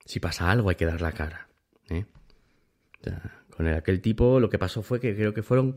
[0.06, 1.48] Si pasa algo hay que dar la cara.
[1.90, 2.06] ¿eh?
[3.56, 5.76] con aquel tipo lo que pasó fue que creo que fueron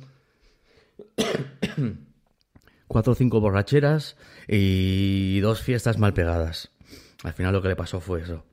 [2.86, 4.16] cuatro o cinco borracheras
[4.48, 6.70] y dos fiestas mal pegadas.
[7.24, 8.44] Al final lo que le pasó fue eso.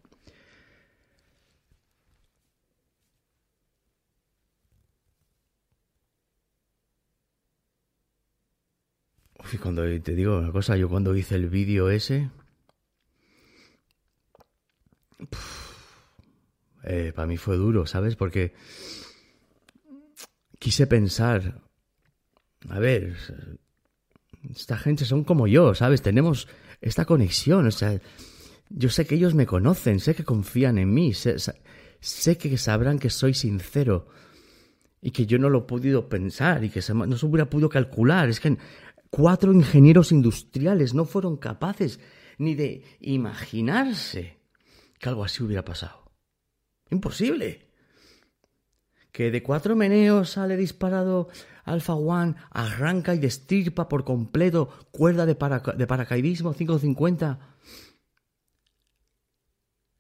[9.39, 12.29] Uf, cuando te digo una cosa, yo cuando hice el vídeo ese,
[16.83, 18.15] eh, para mí fue duro, ¿sabes?
[18.15, 18.53] Porque
[20.57, 21.61] quise pensar,
[22.69, 23.15] a ver,
[24.49, 26.01] esta gente son como yo, ¿sabes?
[26.01, 26.47] Tenemos
[26.81, 27.99] esta conexión, o sea,
[28.69, 31.35] yo sé que ellos me conocen, sé que confían en mí, sé,
[31.99, 34.07] sé que sabrán que soy sincero
[35.01, 38.29] y que yo no lo he podido pensar y que no se hubiera podido calcular.
[38.29, 38.57] Es que
[39.09, 41.99] cuatro ingenieros industriales no fueron capaces
[42.37, 44.38] ni de imaginarse
[44.99, 46.11] que algo así hubiera pasado.
[46.91, 47.67] Imposible.
[49.11, 51.29] Que de cuatro meneos sale disparado
[51.63, 57.39] Alpha One, arranca y destirpa por completo cuerda de, paracaidismo 550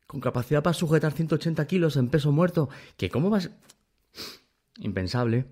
[0.07, 3.51] con capacidad para sujetar 180 kilos en peso muerto, que cómo vas...
[4.79, 5.45] Impensable.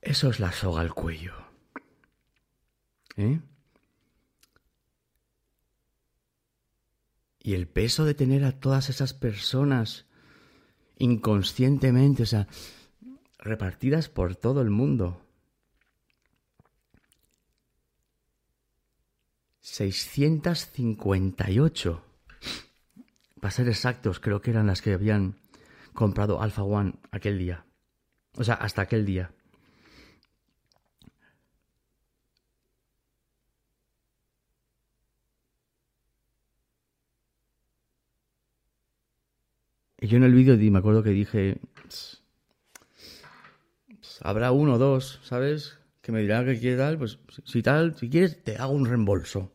[0.00, 1.45] Eso es la soga al cuello.
[3.16, 3.40] Y
[7.54, 10.06] el peso de tener a todas esas personas
[10.98, 12.48] inconscientemente, o sea,
[13.38, 15.22] repartidas por todo el mundo.
[19.60, 22.02] 658.
[23.40, 25.36] Para ser exactos, creo que eran las que habían
[25.92, 27.66] comprado Alpha One aquel día.
[28.36, 29.32] O sea, hasta aquel día.
[39.98, 41.58] Yo en el vídeo me acuerdo que dije,
[44.20, 45.78] habrá uno o dos, ¿sabes?
[46.02, 49.52] Que me dirán que quiere tal, pues si tal, si quieres, te hago un reembolso.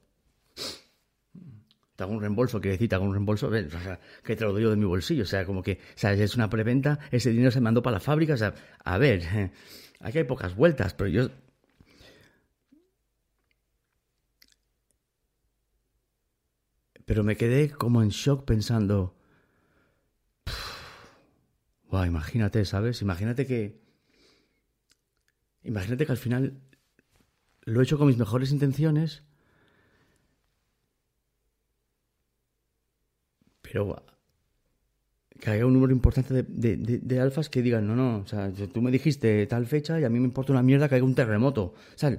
[1.96, 4.52] Te hago un reembolso, quiere decir, te hago un reembolso, o sea, que te lo
[4.54, 7.52] doy yo de mi bolsillo, o sea, como que, sea, es una preventa, ese dinero
[7.52, 9.52] se mandó para la fábrica, o sea, a ver,
[10.00, 11.30] aquí hay pocas vueltas, pero yo...
[17.06, 19.16] Pero me quedé como en shock pensando,
[21.92, 23.02] Wow, imagínate, ¿sabes?
[23.02, 23.82] Imagínate que.
[25.64, 26.62] Imagínate que al final
[27.64, 29.24] lo he hecho con mis mejores intenciones.
[33.62, 34.04] Pero
[35.40, 38.92] que haya un número importante de, alfas que digan, no, no, o sea, tú me
[38.92, 41.64] dijiste tal fecha y a mí me importa una mierda que haya un terremoto.
[41.64, 42.18] O sea,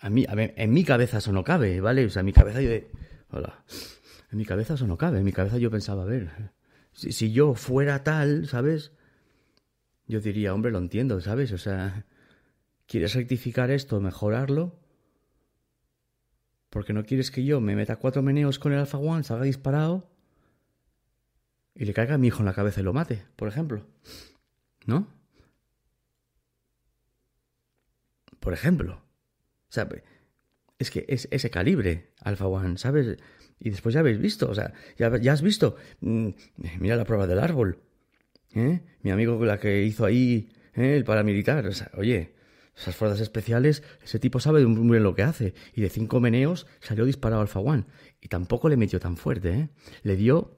[0.00, 2.04] a, mí, a ver, en mi cabeza eso no cabe, ¿vale?
[2.04, 2.70] O sea, en mi cabeza yo.
[3.30, 3.64] Hola.
[4.30, 6.52] En mi cabeza eso no cabe, en mi cabeza yo pensaba, a ver,
[6.94, 8.92] si, yo fuera tal, ¿sabes?
[10.06, 11.52] Yo diría, hombre, lo entiendo, ¿sabes?
[11.52, 12.06] O sea,
[12.86, 14.78] ¿quieres rectificar esto, mejorarlo?
[16.70, 20.10] Porque no quieres que yo me meta cuatro meneos con el Alpha One, salga disparado
[21.74, 23.86] y le caiga a mi hijo en la cabeza y lo mate, por ejemplo.
[24.86, 25.08] ¿No?
[28.40, 29.02] Por ejemplo.
[29.68, 29.88] O sea,
[30.78, 33.18] es que es ese calibre, Alpha One, ¿sabes?
[33.58, 36.28] Y después ya habéis visto, o sea, ya, has visto, mm,
[36.80, 37.78] mira la prueba del árbol,
[38.54, 38.80] ¿eh?
[39.02, 40.96] Mi amigo la que hizo ahí, ¿eh?
[40.96, 42.34] el paramilitar, o sea, oye,
[42.76, 45.54] esas fuerzas especiales, ese tipo sabe muy bien lo que hace.
[45.74, 47.84] Y de cinco meneos salió disparado Alfa One.
[48.20, 49.68] Y tampoco le metió tan fuerte, ¿eh?
[50.02, 50.56] Le dio,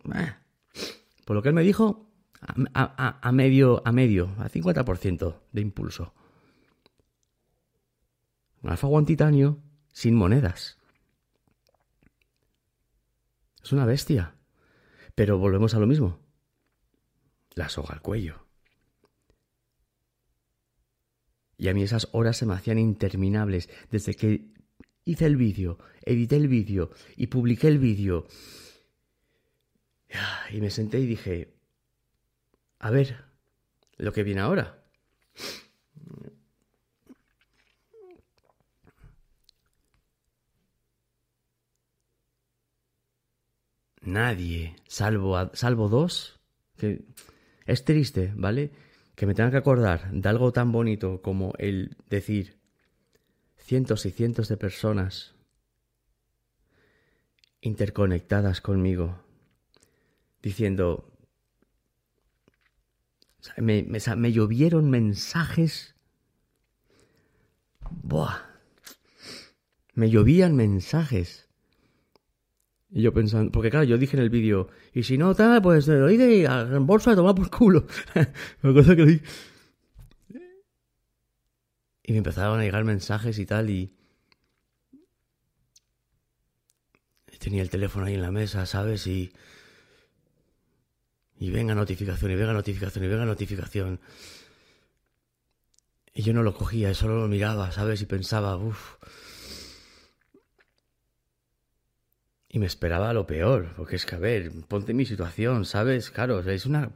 [1.26, 6.14] por lo que él me dijo, a, a medio, a medio, a 50% de impulso.
[8.62, 9.58] Un Alfa One titanio
[9.92, 10.75] sin monedas.
[13.66, 14.36] Es una bestia.
[15.16, 16.20] Pero volvemos a lo mismo.
[17.54, 18.46] La soga al cuello.
[21.58, 24.52] Y a mí esas horas se me hacían interminables desde que
[25.04, 28.28] hice el vídeo, edité el vídeo y publiqué el vídeo.
[30.52, 31.58] Y me senté y dije,
[32.78, 33.24] a ver,
[33.96, 34.84] lo que viene ahora.
[44.06, 46.40] Nadie, salvo, salvo dos,
[46.76, 47.04] que
[47.66, 48.70] es triste, ¿vale?
[49.14, 52.58] Que me tenga que acordar de algo tan bonito como el decir
[53.56, 55.34] cientos y cientos de personas
[57.60, 59.24] interconectadas conmigo,
[60.42, 61.10] diciendo,
[63.56, 65.94] me, me, llovieron mensajes,
[68.02, 68.42] Buah,
[69.94, 71.45] me llovían mensajes.
[72.96, 75.86] Y yo pensando, porque claro, yo dije en el vídeo, y si no tal, pues
[75.86, 77.86] lo dije y al reembolso a tomar por culo.
[78.62, 79.20] que
[82.04, 83.94] Y me empezaron a llegar mensajes y tal, y.
[87.38, 89.06] Tenía el teléfono ahí en la mesa, ¿sabes?
[89.06, 89.30] Y.
[91.38, 94.00] Y venga notificación, y venga notificación, y venga notificación.
[96.14, 98.00] Y yo no lo cogía, solo lo miraba, ¿sabes?
[98.00, 98.94] Y pensaba, uff.
[102.56, 106.10] Y me esperaba lo peor, porque es que, a ver, ponte mi situación, ¿sabes?
[106.10, 106.90] Claro, es una.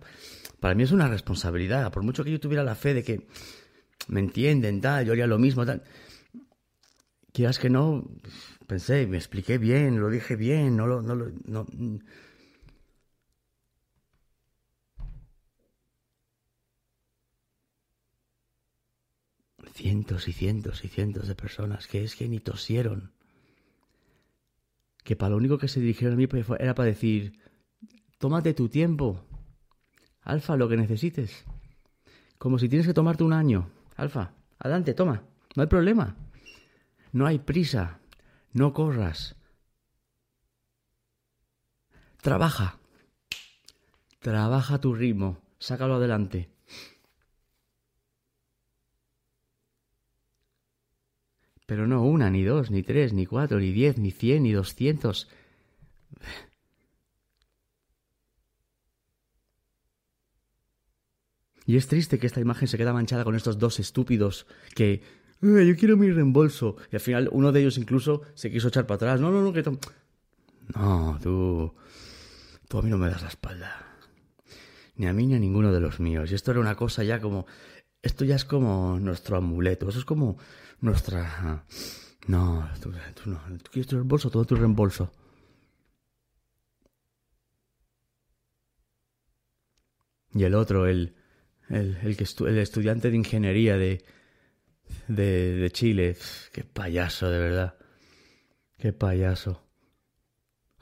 [0.58, 3.26] Para mí es una responsabilidad, por mucho que yo tuviera la fe de que
[4.08, 5.82] me entienden, tal, yo haría lo mismo, tal.
[7.30, 8.08] Quieras que no,
[8.66, 11.66] pensé, me expliqué bien, lo dije bien, no lo, no lo, no.
[19.74, 23.12] Cientos y cientos y cientos de personas que es que ni tosieron.
[25.04, 27.40] Que para lo único que se dirigieron a mí pues, era para decir,
[28.18, 29.24] tómate tu tiempo.
[30.22, 31.44] Alfa, lo que necesites.
[32.38, 33.70] Como si tienes que tomarte un año.
[33.96, 35.24] Alfa, adelante, toma,
[35.56, 36.16] no hay problema.
[37.12, 38.00] No hay prisa,
[38.52, 39.36] no corras.
[42.22, 42.78] Trabaja.
[44.20, 46.50] Trabaja tu ritmo, sácalo adelante.
[51.70, 55.28] Pero no una, ni dos, ni tres, ni cuatro, ni diez, ni cien, ni doscientos.
[61.64, 65.00] Y es triste que esta imagen se queda manchada con estos dos estúpidos que...
[65.40, 66.74] yo quiero mi reembolso.
[66.90, 69.20] Y al final uno de ellos incluso se quiso echar para atrás.
[69.20, 69.62] No, no, no, que...
[70.74, 71.72] No, tú...
[72.66, 73.96] Tú a mí no me das la espalda.
[74.96, 76.32] Ni a mí ni a ninguno de los míos.
[76.32, 77.46] Y esto era una cosa ya como...
[78.02, 79.88] Esto ya es como nuestro amuleto.
[79.88, 80.36] Eso es como
[80.80, 81.64] nuestra...
[82.26, 82.92] No, tú,
[83.26, 83.40] no.
[83.62, 84.30] ¿Tú quieres tu reembolso?
[84.30, 85.10] Todo tu reembolso.
[90.32, 91.14] Y el otro, el
[91.70, 94.04] el, el, que el estudiante de ingeniería de,
[95.08, 96.16] de, de Chile.
[96.52, 97.74] Qué payaso, de verdad.
[98.76, 99.69] Qué payaso.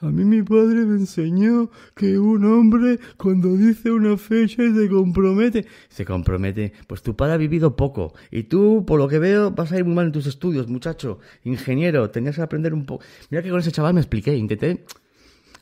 [0.00, 5.66] A mí mi padre me enseñó que un hombre cuando dice una fecha se compromete,
[5.88, 9.72] se compromete, pues tu padre ha vivido poco y tú, por lo que veo, vas
[9.72, 13.04] a ir muy mal en tus estudios, muchacho, ingeniero, tenías que aprender un poco.
[13.30, 14.84] Mira que con ese chaval me expliqué, intenté,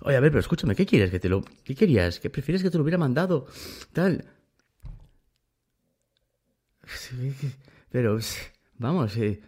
[0.03, 2.20] oye, a ver, pero escúchame, ¿qué quieres que te lo, qué querías?
[2.20, 3.47] ¿Qué prefieres que te lo hubiera mandado?
[3.95, 4.22] Tal.
[7.91, 8.18] Pero,
[8.78, 9.41] vamos, eh,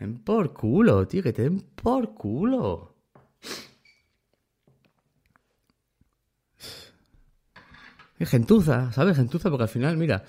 [0.00, 2.94] en por culo, tío, que te den por culo.
[8.26, 9.16] gentuza, ¿sabes?
[9.16, 10.24] Gentuza, porque al final, mira,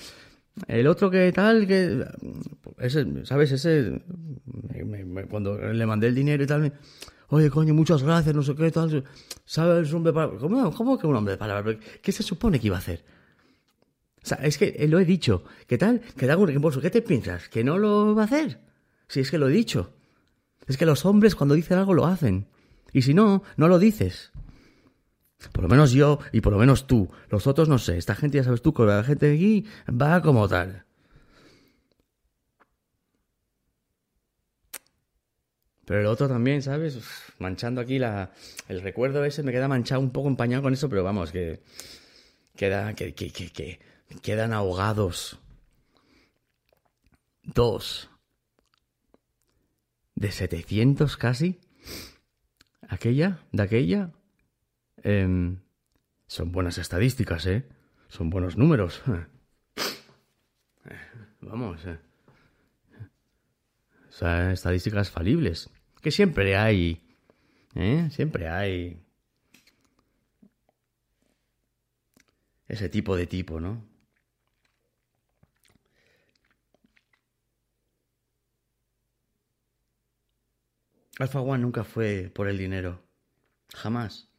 [0.68, 2.06] el otro que tal, que.
[2.80, 3.52] Ese, ¿sabes?
[3.52, 4.02] Ese.
[5.30, 6.72] cuando le mandé el dinero y tal, me,
[7.30, 9.04] oye, coño, muchas gracias, no sé qué, tal.
[9.46, 9.94] ¿Sabes?
[9.94, 10.38] Un hombre.
[10.40, 11.64] ¿Cómo, ¿Cómo que un hombre para?
[12.02, 13.04] ¿Qué se supone que iba a hacer?
[14.24, 15.44] O sea, es que lo he dicho.
[15.68, 16.02] ¿Qué tal?
[16.18, 16.82] Que da un reembolso.
[16.82, 17.48] ¿Qué te piensas?
[17.50, 18.60] ¿Que no lo va a hacer?
[19.08, 19.94] Si es que lo he dicho.
[20.68, 22.48] Es que los hombres cuando dicen algo lo hacen.
[22.92, 24.32] Y si no, no lo dices.
[25.52, 27.10] Por lo menos yo y por lo menos tú.
[27.30, 27.98] Los otros no sé.
[27.98, 30.86] Esta gente ya sabes tú que la gente de aquí va como tal.
[35.86, 36.98] Pero el otro también, ¿sabes?
[37.38, 38.32] manchando aquí la...
[38.68, 41.62] El recuerdo ese me queda manchado un poco empañado con eso, pero vamos, que...
[42.56, 42.96] Queda...
[42.96, 43.80] Que, que, que, que
[44.22, 45.38] quedan ahogados.
[47.44, 48.10] Dos.
[50.16, 51.60] De 700 casi.
[52.88, 54.12] Aquella, de aquella.
[55.04, 55.60] Em,
[56.28, 57.68] son buenas estadísticas, ¿eh?
[58.08, 59.04] Son buenos números.
[61.42, 62.00] Vamos, ¿eh?
[64.52, 65.70] Estadísticas falibles.
[66.02, 67.02] Que siempre hay.
[67.76, 68.10] ¿Eh?
[68.12, 69.02] Siempre hay.
[72.68, 73.95] Ese tipo de tipo, ¿no?
[81.20, 83.04] Alpha One nunca fue por el dinero.
[83.74, 84.30] Jamás.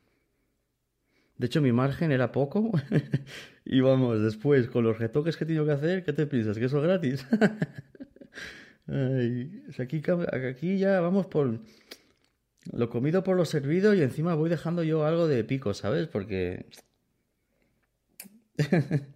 [1.38, 2.72] De hecho, mi margen era poco.
[3.64, 6.58] y vamos, después, con los retoques que he tenido que hacer, ¿qué te piensas?
[6.58, 7.26] ¿Que eso es gratis?
[9.78, 10.02] aquí,
[10.44, 11.60] aquí ya vamos por
[12.72, 16.08] lo comido por lo servido y encima voy dejando yo algo de pico, ¿sabes?
[16.08, 16.66] Porque...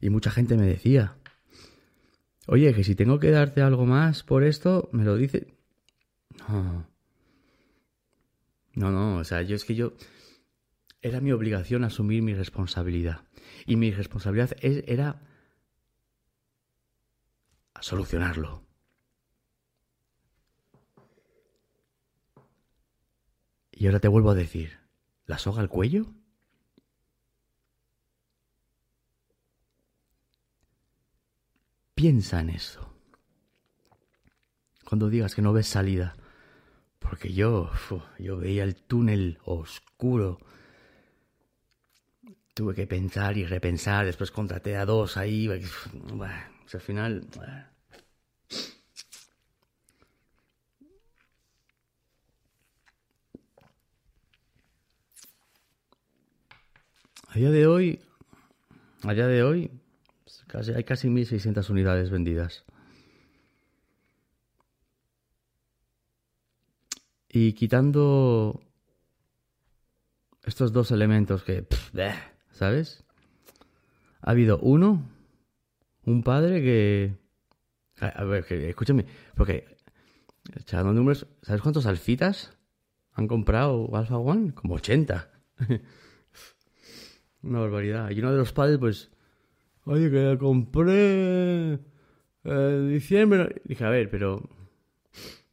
[0.00, 1.16] Y mucha gente me decía,
[2.48, 5.54] oye, que si tengo que darte algo más por esto, me lo dice.
[6.48, 6.86] No.
[8.74, 9.94] No, no, o sea, yo es que yo...
[11.00, 13.24] Era mi obligación asumir mi responsabilidad.
[13.66, 15.20] Y mi responsabilidad era
[17.80, 18.62] solucionarlo.
[23.70, 24.78] Y ahora te vuelvo a decir,
[25.26, 26.06] ¿la soga al cuello?
[31.94, 32.92] Piensa en eso.
[34.84, 36.16] Cuando digas que no ves salida.
[36.98, 37.70] Porque yo,
[38.18, 40.38] yo veía el túnel oscuro.
[42.54, 44.06] Tuve que pensar y repensar.
[44.06, 45.48] Después contraté a dos ahí.
[46.12, 46.34] Bueno,
[46.72, 47.26] al final...
[57.28, 58.00] A día de hoy,
[59.02, 59.68] a día de hoy,
[60.54, 62.64] casi, hay casi 1.600 unidades vendidas.
[67.28, 68.62] Y quitando
[70.44, 71.66] estos dos elementos que,
[72.52, 73.02] ¿sabes?
[74.20, 75.10] Ha habido uno,
[76.04, 77.16] un padre que...
[77.98, 79.76] A, ver, que, escúchame, porque
[80.56, 82.56] echando números, ¿sabes cuántos alfitas
[83.12, 84.54] han comprado Alpha One?
[84.54, 85.28] Como 80.
[87.42, 88.10] Una barbaridad.
[88.10, 89.10] Y uno de los padres, pues,
[89.84, 91.78] oye, que la compré
[92.44, 93.62] en diciembre.
[93.64, 94.42] Dije, a ver, pero,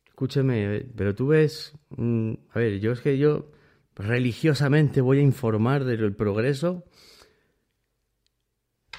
[0.05, 3.51] escúcheme, pero tú ves, mm, a ver, yo es que yo
[3.95, 6.85] religiosamente voy a informar del progreso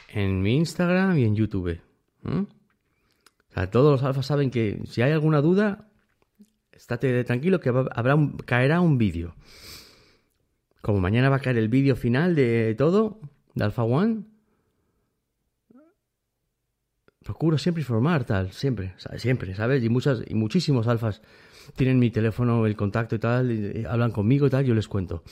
[0.09, 1.81] en mi Instagram y en YouTube.
[2.25, 2.47] O
[3.55, 5.89] sea, todos los alfas saben que si hay alguna duda,
[6.73, 9.35] estate tranquilo que habrá caerá un vídeo.
[10.81, 13.21] Como mañana va a caer el vídeo final de todo,
[13.55, 14.25] de Alpha One,
[17.23, 19.83] procuro siempre informar, tal, siempre, siempre, ¿sabes?
[19.83, 21.23] Y muchas, y muchísimos alfas
[21.77, 25.23] tienen mi teléfono, el contacto y tal, y hablan conmigo y tal, yo les cuento.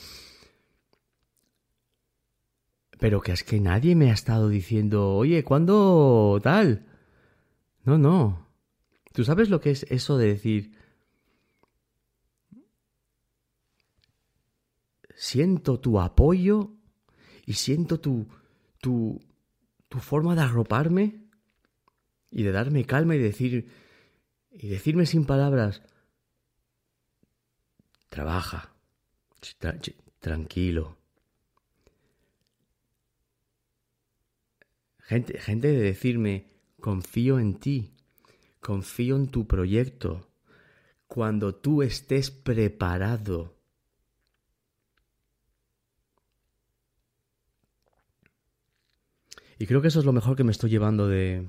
[2.99, 6.85] Pero que es que nadie me ha estado diciendo, oye, ¿cuándo tal?
[7.83, 8.47] No, no.
[9.13, 10.77] ¿Tú sabes lo que es eso de decir,
[15.15, 16.71] siento tu apoyo
[17.45, 18.27] y siento tu,
[18.79, 19.19] tu,
[19.89, 21.20] tu forma de arroparme
[22.31, 23.67] y de darme calma y decir
[24.51, 25.81] y decirme sin palabras
[28.09, 28.73] trabaja
[30.19, 30.97] tranquilo
[34.99, 36.47] gente gente de decirme
[36.79, 37.93] confío en ti
[38.61, 40.29] confío en tu proyecto.
[41.07, 43.57] Cuando tú estés preparado
[49.59, 51.47] Y creo que eso es lo mejor que me estoy llevando de,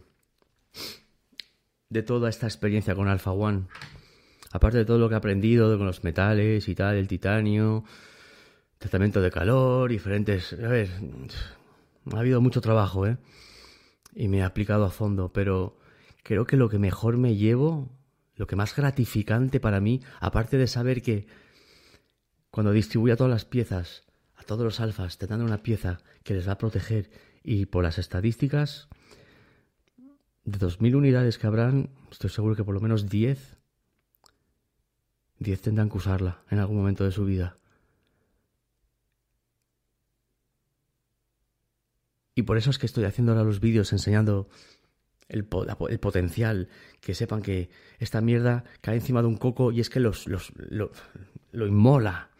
[1.89, 3.67] de toda esta experiencia con Alpha One.
[4.51, 7.85] Aparte de todo lo que he aprendido con los metales y tal, el titanio,
[8.79, 10.53] tratamiento de calor, diferentes...
[10.55, 10.91] A ver,
[12.13, 13.19] ha habido mucho trabajo, ¿eh?
[14.15, 15.79] Y me he aplicado a fondo, pero
[16.23, 17.91] creo que lo que mejor me llevo,
[18.37, 21.27] lo que más gratificante para mí, aparte de saber que
[22.51, 24.05] cuando distribuya todas las piezas,
[24.37, 27.11] a todos los alfas, te dan una pieza que les va a proteger
[27.43, 28.89] y por las estadísticas,
[30.45, 33.59] de 2.000 unidades que habrán, estoy seguro que por lo menos 10,
[35.39, 37.57] 10 tendrán que usarla en algún momento de su vida.
[42.35, 44.49] Y por eso es que estoy haciendo ahora los vídeos enseñando
[45.29, 45.47] el,
[45.89, 46.69] el, potencial,
[47.01, 50.53] que sepan que esta mierda cae encima de un coco y es que los, los,
[50.57, 50.93] lo,
[51.53, 52.31] lo inmola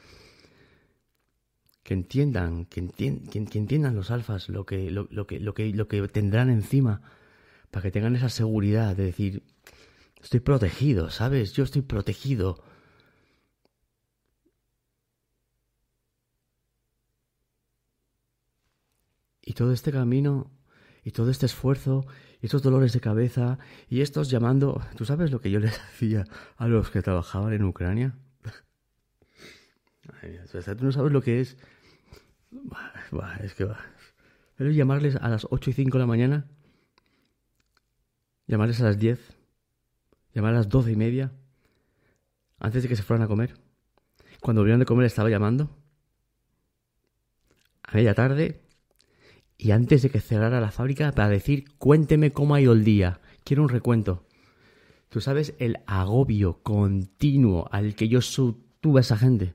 [1.83, 6.49] que entiendan, que, entiendan los alfas lo que, lo, que, lo, que, lo que tendrán
[6.49, 7.03] encima,
[7.73, 9.43] para que tengan esa seguridad de decir,
[10.23, 11.55] estoy protegido, ¿sabes?
[11.55, 12.63] Yo estoy protegido.
[19.41, 20.51] Y todo este camino,
[21.03, 22.05] y todo este esfuerzo,
[22.43, 23.59] y estos dolores de cabeza,
[23.89, 26.27] y estos llamando, ¿tú sabes lo que yo les hacía
[26.59, 28.15] a los que trabajaban en Ucrania?
[30.77, 31.57] tú no sabes lo que es.
[33.43, 33.79] es que va.
[34.59, 36.47] Llamarles a las 8 y 5 de la mañana.
[38.47, 39.19] Llamarles a las 10.
[40.35, 41.33] Llamar a las 12 y media.
[42.59, 43.55] Antes de que se fueran a comer.
[44.41, 45.71] Cuando volvieron de comer estaba llamando.
[47.83, 48.61] A media tarde.
[49.57, 53.21] Y antes de que cerrara la fábrica para decir, cuénteme cómo ha ido el día.
[53.45, 54.27] Quiero un recuento.
[55.09, 58.21] Tú sabes el agobio continuo al que yo
[58.81, 59.55] tuve a esa gente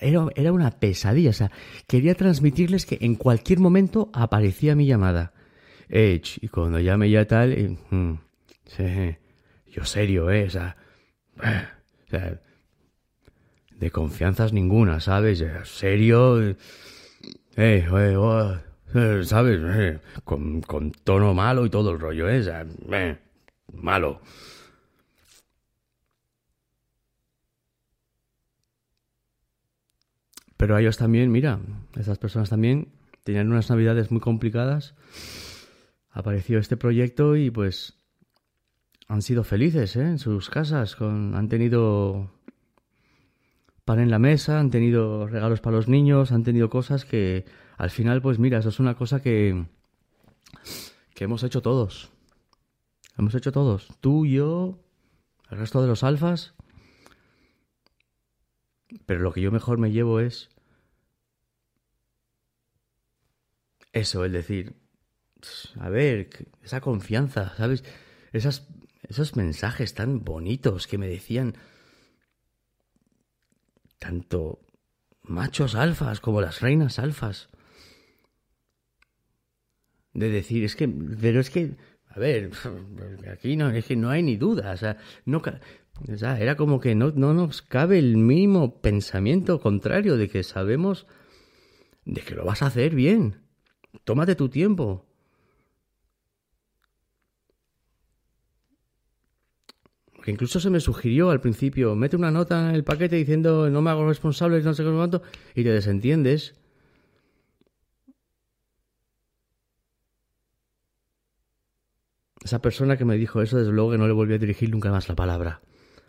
[0.00, 1.32] era, era una pesadilla.
[1.86, 5.32] Quería transmitirles que en cualquier momento aparecía mi llamada.
[5.88, 8.18] Edge, y cuando llame ya tal, y, mm,
[8.66, 9.16] sí,
[9.72, 10.48] yo serio, ¿eh?
[12.10, 12.38] Eh,
[13.78, 15.44] de confianzas ninguna, ¿sabes?
[15.64, 16.56] Serio, eh,
[17.56, 17.86] eh,
[18.16, 18.56] oh,
[18.94, 19.60] eh, ¿sabes?
[19.62, 22.42] Eh, con, con, tono malo y todo el rollo, ¿eh?
[22.90, 23.16] Eh,
[23.72, 24.20] malo.
[30.56, 31.60] Pero ellos también, mira,
[31.96, 32.88] esas personas también
[33.22, 34.94] tenían unas navidades muy complicadas.
[36.18, 37.94] Apareció este proyecto y pues
[39.06, 40.00] han sido felices ¿eh?
[40.00, 40.96] en sus casas.
[41.00, 42.32] Han tenido
[43.84, 47.44] pan en la mesa, han tenido regalos para los niños, han tenido cosas que
[47.76, 49.64] al final, pues mira, eso es una cosa que,
[51.14, 52.10] que hemos hecho todos.
[53.16, 53.86] Hemos hecho todos.
[54.00, 54.80] Tú, yo,
[55.52, 56.52] el resto de los alfas.
[59.06, 60.48] Pero lo que yo mejor me llevo es
[63.92, 64.74] eso, el decir,
[65.78, 66.28] a ver,
[66.62, 67.84] esa confianza, ¿sabes?
[68.32, 68.68] Esas,
[69.02, 71.56] esos mensajes tan bonitos que me decían
[73.98, 74.60] tanto
[75.22, 77.48] machos alfas como las reinas alfas.
[80.12, 81.76] De decir, es que, pero es que,
[82.08, 82.50] a ver,
[83.32, 85.42] aquí no, es que no hay ni duda, o sea, no,
[86.38, 91.06] era como que no, no nos cabe el mínimo pensamiento contrario de que sabemos
[92.04, 93.42] de que lo vas a hacer bien.
[94.04, 95.07] Tómate tu tiempo.
[100.22, 103.80] Que incluso se me sugirió al principio, mete una nota en el paquete diciendo no
[103.82, 105.22] me hago responsable, no sé qué cuánto,
[105.54, 106.54] y te desentiendes.
[112.42, 114.90] Esa persona que me dijo eso, desde luego que no le volví a dirigir nunca
[114.90, 115.60] más la palabra.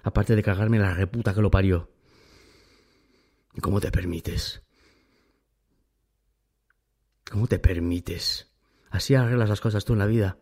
[0.04, 1.90] Aparte de cagarme la reputa que lo parió.
[3.54, 4.62] ¿Y cómo te permites?
[7.30, 8.48] ¿Cómo te permites?
[8.90, 10.38] Así arreglas las cosas tú en la vida.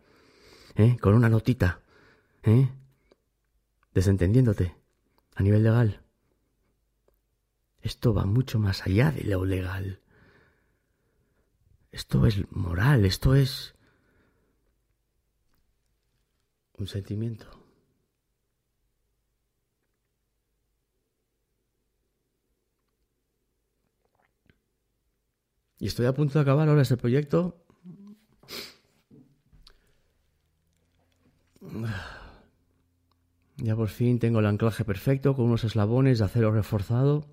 [0.75, 0.97] ¿Eh?
[1.01, 1.81] Con una notita.
[2.43, 2.69] ¿Eh?
[3.97, 4.75] Desentendiéndote.
[5.33, 6.03] A nivel legal.
[7.81, 10.01] Esto va mucho más allá de lo legal.
[11.91, 13.73] Esto es moral, esto es
[16.77, 17.47] un sentimiento.
[25.79, 27.65] Y estoy a punto de acabar ahora este proyecto.
[33.57, 37.25] Ya por fin tengo el anclaje perfecto con unos eslabones de acero reforzado,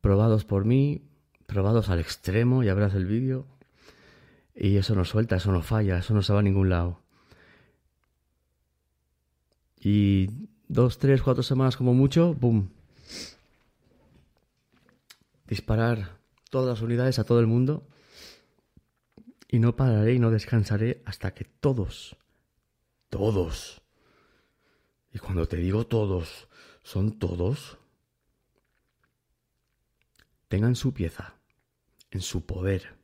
[0.00, 1.02] probados por mí,
[1.46, 3.46] probados al extremo, ya verás el vídeo.
[4.54, 7.00] Y eso no suelta, eso no falla, eso no se va a ningún lado.
[9.80, 10.28] Y
[10.68, 12.68] dos, tres, cuatro semanas como mucho, ¡boom!
[15.48, 16.18] Disparar
[16.50, 17.86] todas las unidades a todo el mundo
[19.48, 22.16] y no pararé y no descansaré hasta que todos,
[23.08, 23.80] todos,
[25.12, 26.48] y cuando te digo todos,
[26.82, 27.78] son todos,
[30.48, 31.34] tengan su pieza
[32.10, 33.00] en su poder.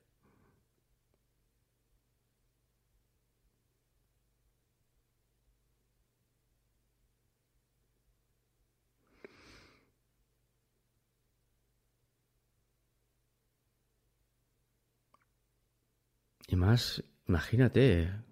[16.48, 18.25] Y más, imagínate.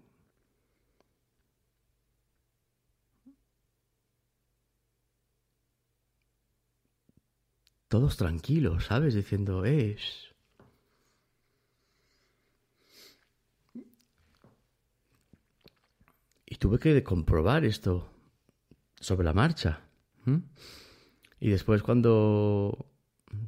[7.95, 9.15] Todos tranquilos, ¿sabes?
[9.15, 10.35] Diciendo, es...
[16.45, 18.11] Y tuve que comprobar esto
[18.99, 19.83] sobre la marcha.
[21.39, 22.91] Y después cuando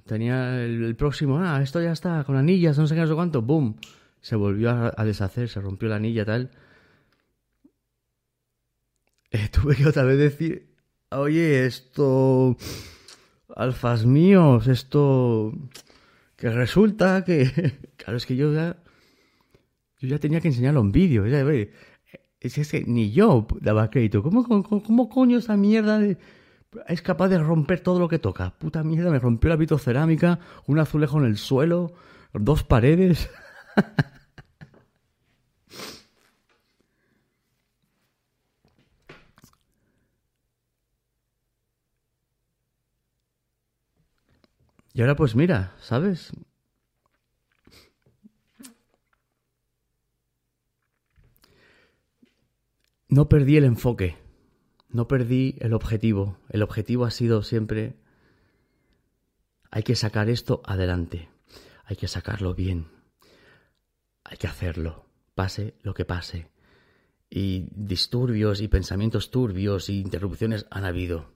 [0.04, 3.42] tenía el, próximo, ah, esto ya está, con anillas, no sé qué, no sé cuánto,
[3.42, 3.74] ¡boom!
[4.20, 6.52] se volvió a, deshacer, se rompió la anilla tal.
[9.32, 10.72] Eh, tuve que otra vez decir,
[11.10, 12.56] oye, esto,
[13.56, 15.52] alfas míos, esto,
[16.36, 18.76] que resulta que, claro, es que yo ya,
[19.98, 21.24] yo ya tenía que enseñarlo en vídeo,
[22.40, 24.22] es, que ni yo daba crédito.
[24.22, 26.00] ¿Cómo, cómo, coño esa mierda
[26.86, 28.56] es capaz de romper todo lo que toca?
[28.58, 31.94] Puta mierda, me rompió la cerámica, un azulejo en el suelo,
[32.34, 33.30] dos paredes.
[44.96, 46.32] Y ahora pues mira, ¿sabes?
[53.06, 54.16] No perdí el enfoque,
[54.88, 56.38] no perdí el objetivo.
[56.48, 57.96] El objetivo ha sido siempre
[59.70, 61.28] Hay que sacar esto adelante.
[61.84, 62.88] Hay que sacarlo bien.
[64.24, 66.48] Hay que hacerlo, pase lo que pase.
[67.28, 71.34] Y disturbios y pensamientos turbios y interrupciones han habido.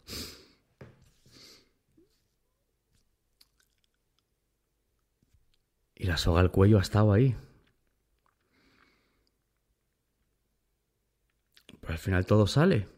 [6.10, 7.36] La soga al cuello ha estado ahí.
[11.80, 12.88] Pero al final todo sale.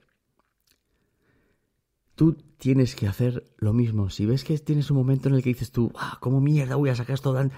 [2.15, 4.09] Tú tienes que hacer lo mismo.
[4.09, 6.89] Si ves que tienes un momento en el que dices tú, ah, ¿cómo mierda voy
[6.89, 7.35] a sacar esto?
[7.35, 7.53] Dan...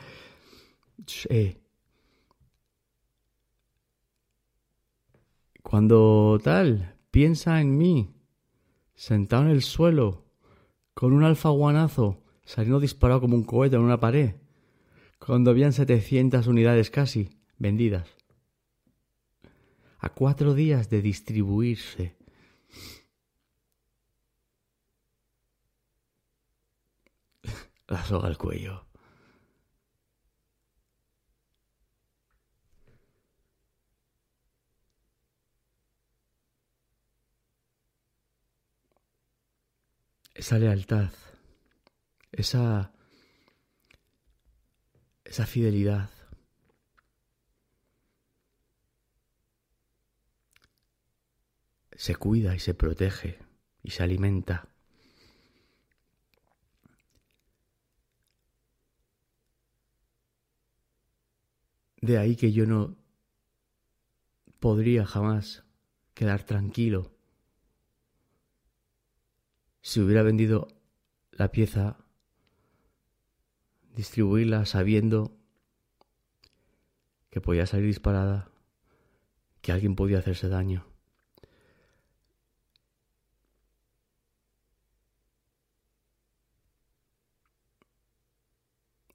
[1.28, 1.62] Eh.
[5.62, 8.12] Cuando tal, piensa en mí,
[8.96, 10.24] sentado en el suelo,
[10.94, 14.34] con un alfaguanazo, saliendo disparado como un cohete en una pared
[15.24, 18.06] cuando habían 700 unidades casi vendidas.
[19.98, 22.14] A cuatro días de distribuirse.
[27.88, 28.84] La soga al cuello.
[40.34, 41.12] Esa lealtad,
[42.32, 42.93] esa
[45.24, 46.10] esa fidelidad.
[51.92, 53.38] Se cuida y se protege
[53.82, 54.68] y se alimenta.
[62.00, 62.96] De ahí que yo no
[64.60, 65.64] podría jamás
[66.12, 67.14] quedar tranquilo
[69.80, 70.68] si hubiera vendido
[71.32, 72.03] la pieza
[73.94, 75.36] distribuirla sabiendo
[77.30, 78.50] que podía salir disparada,
[79.60, 80.86] que alguien podía hacerse daño.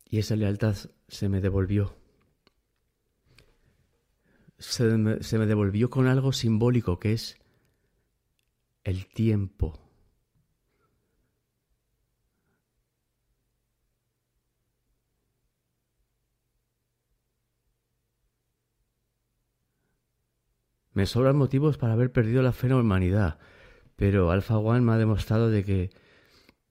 [0.09, 0.75] Y esa lealtad
[1.07, 1.95] se me devolvió.
[4.57, 7.37] Se me, se me devolvió con algo simbólico que es
[8.83, 9.88] el tiempo.
[20.93, 23.39] Me sobran motivos para haber perdido la fe en la humanidad,
[23.95, 25.89] pero Alpha One me ha demostrado de que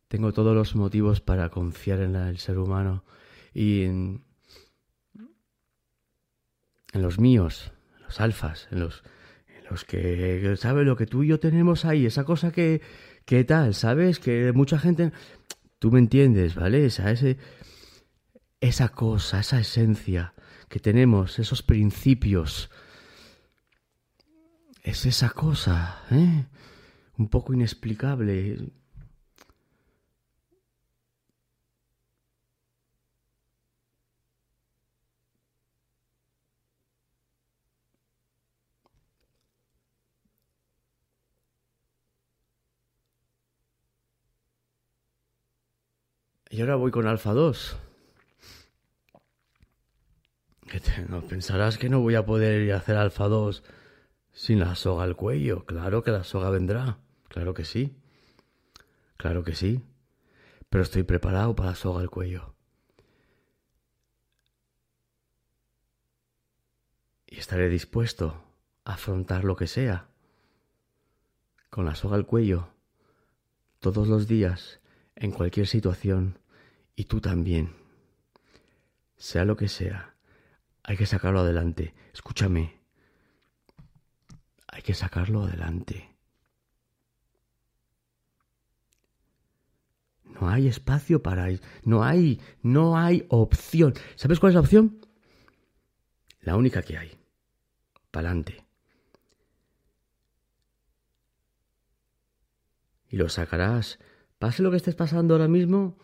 [0.08, 3.04] tengo todos los motivos para confiar en el ser humano
[3.54, 4.24] y en,
[6.94, 9.04] los míos, los alfas, en los,
[9.46, 12.80] en los que sabe lo que tú y yo tenemos ahí, esa cosa que,
[13.24, 14.18] que tal, ¿sabes?
[14.18, 15.12] Que mucha gente,
[15.78, 16.86] tú me entiendes, ¿vale?
[16.86, 17.36] Esa, ese,
[18.60, 20.34] esa cosa, esa esencia
[20.68, 22.70] que tenemos, esos principios
[24.88, 26.46] es esa cosa, ¿eh?
[27.18, 28.70] Un poco inexplicable.
[46.50, 47.76] Y ahora voy con Alfa 2.
[50.66, 53.62] Que no, pensarás que no voy a poder ir a hacer Alfa 2
[54.38, 57.96] sin la soga al cuello, claro que la soga vendrá, claro que sí,
[59.16, 59.84] claro que sí,
[60.70, 62.54] pero estoy preparado para la soga al cuello.
[67.26, 68.40] Y estaré dispuesto
[68.84, 70.06] a afrontar lo que sea,
[71.68, 72.68] con la soga al cuello,
[73.80, 74.78] todos los días,
[75.16, 76.38] en cualquier situación,
[76.94, 77.74] y tú también.
[79.16, 80.14] Sea lo que sea,
[80.84, 81.92] hay que sacarlo adelante.
[82.12, 82.77] Escúchame,
[84.78, 86.08] hay que sacarlo adelante.
[90.22, 91.48] No hay espacio para...
[91.82, 93.94] No hay, no hay opción.
[94.14, 95.04] ¿Sabes cuál es la opción?
[96.42, 97.10] La única que hay.
[98.12, 98.64] Para adelante.
[103.08, 103.98] Y lo sacarás.
[104.38, 105.98] Pase lo que estés pasando ahora mismo,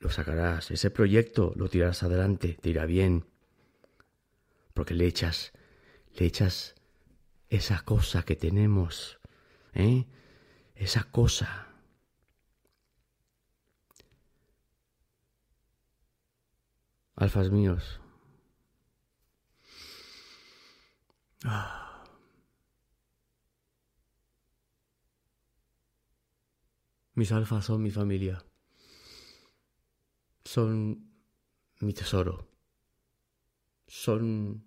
[0.00, 0.72] lo sacarás.
[0.72, 3.26] Ese proyecto lo tirarás adelante, te irá bien.
[4.74, 5.52] Porque le echas,
[6.16, 6.75] le echas
[7.48, 9.20] esa cosa que tenemos,
[9.74, 10.06] ¿eh?
[10.74, 11.68] Esa cosa.
[17.14, 18.00] Alfas míos.
[21.44, 22.04] Ah.
[27.14, 28.44] Mis alfas son mi familia.
[30.44, 31.10] Son
[31.80, 32.50] mi tesoro.
[33.86, 34.65] Son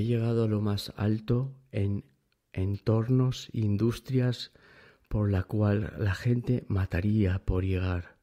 [0.00, 2.04] he llegado a lo más alto en
[2.52, 4.52] entornos, industrias
[5.08, 8.16] por la cual la gente mataría por llegar.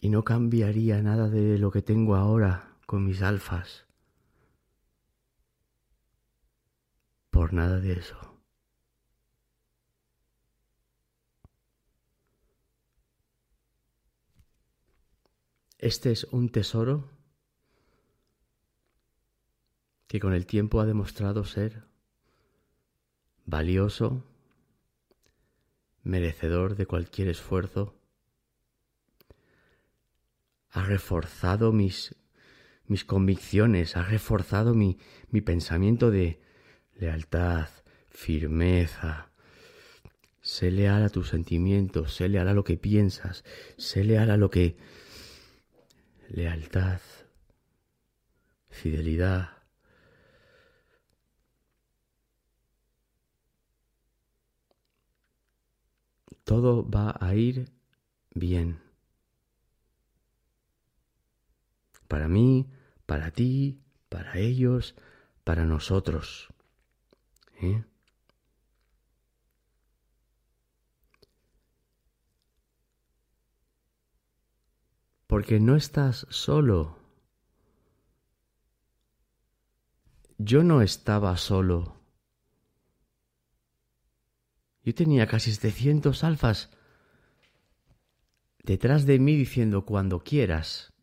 [0.00, 3.86] Y no cambiaría nada de lo que tengo ahora con mis alfas.
[7.30, 8.16] Por nada de eso.
[15.78, 17.17] Este es un tesoro
[20.08, 21.84] que con el tiempo ha demostrado ser
[23.44, 24.24] valioso,
[26.02, 27.94] merecedor de cualquier esfuerzo,
[30.70, 32.16] ha reforzado mis,
[32.86, 34.98] mis convicciones, ha reforzado mi,
[35.30, 36.40] mi pensamiento de
[36.96, 37.68] lealtad,
[38.08, 39.30] firmeza.
[40.40, 43.44] Sé leal a tus sentimientos, sé leal a lo que piensas,
[43.76, 44.76] sé leal a lo que...
[46.30, 47.00] Lealtad,
[48.68, 49.57] fidelidad,
[56.48, 57.70] todo va a ir
[58.30, 58.80] bien.
[62.08, 62.70] Para mí,
[63.04, 64.94] para ti, para ellos,
[65.44, 66.48] para nosotros.
[67.60, 67.84] ¿eh?
[75.26, 76.96] Porque no estás solo.
[80.38, 81.97] Yo no estaba solo.
[84.88, 86.70] Yo tenía casi 700 alfas
[88.62, 90.94] detrás de mí diciendo cuando quieras.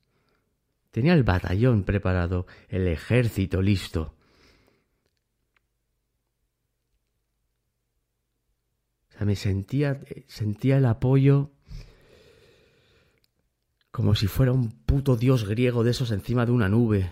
[0.90, 4.16] Tenía el batallón preparado, el ejército listo.
[9.10, 11.52] O sea, me sentía, sentía el apoyo
[13.92, 17.12] como si fuera un puto dios griego de esos encima de una nube.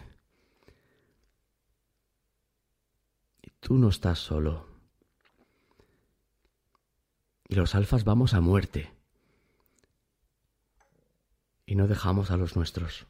[3.44, 4.73] Y tú no estás solo
[7.54, 8.92] y los alfas vamos a muerte.
[11.68, 13.06] Y no dejamos a los nuestros.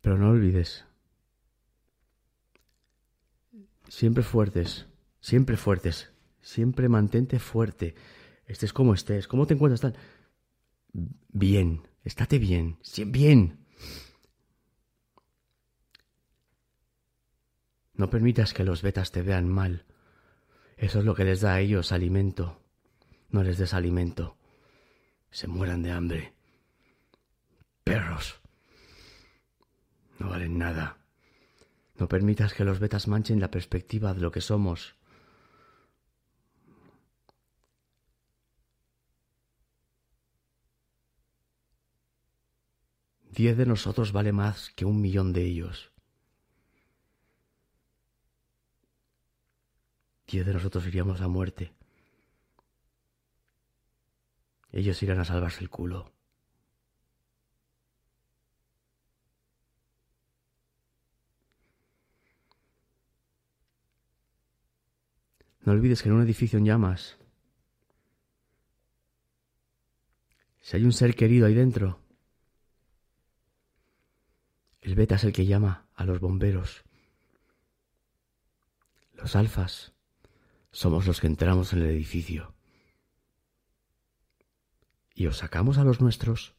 [0.00, 0.84] Pero no olvides,
[3.88, 4.86] siempre fuertes,
[5.20, 7.96] siempre fuertes, siempre mantente fuerte,
[8.46, 9.80] estés como estés, ¿cómo te encuentras?
[9.80, 9.96] Tan?
[10.92, 12.78] Bien, estate bien,
[13.08, 13.65] bien.
[17.96, 19.84] No permitas que los betas te vean mal.
[20.76, 22.60] Eso es lo que les da a ellos alimento.
[23.30, 24.36] No les des alimento.
[25.30, 26.34] Se mueran de hambre.
[27.84, 28.40] Perros.
[30.18, 30.98] No valen nada.
[31.98, 34.94] No permitas que los betas manchen la perspectiva de lo que somos.
[43.30, 45.95] Diez de nosotros vale más que un millón de ellos.
[50.26, 51.72] Diez de nosotros iríamos a muerte.
[54.72, 56.12] Ellos irán a salvarse el culo.
[65.60, 67.16] No olvides que en un edificio en llamas,
[70.60, 72.00] si hay un ser querido ahí dentro,
[74.80, 76.84] el beta es el que llama a los bomberos.
[79.14, 79.95] Los alfas
[80.76, 82.52] somos los que entramos en el edificio.
[85.14, 86.54] Y os sacamos a los nuestros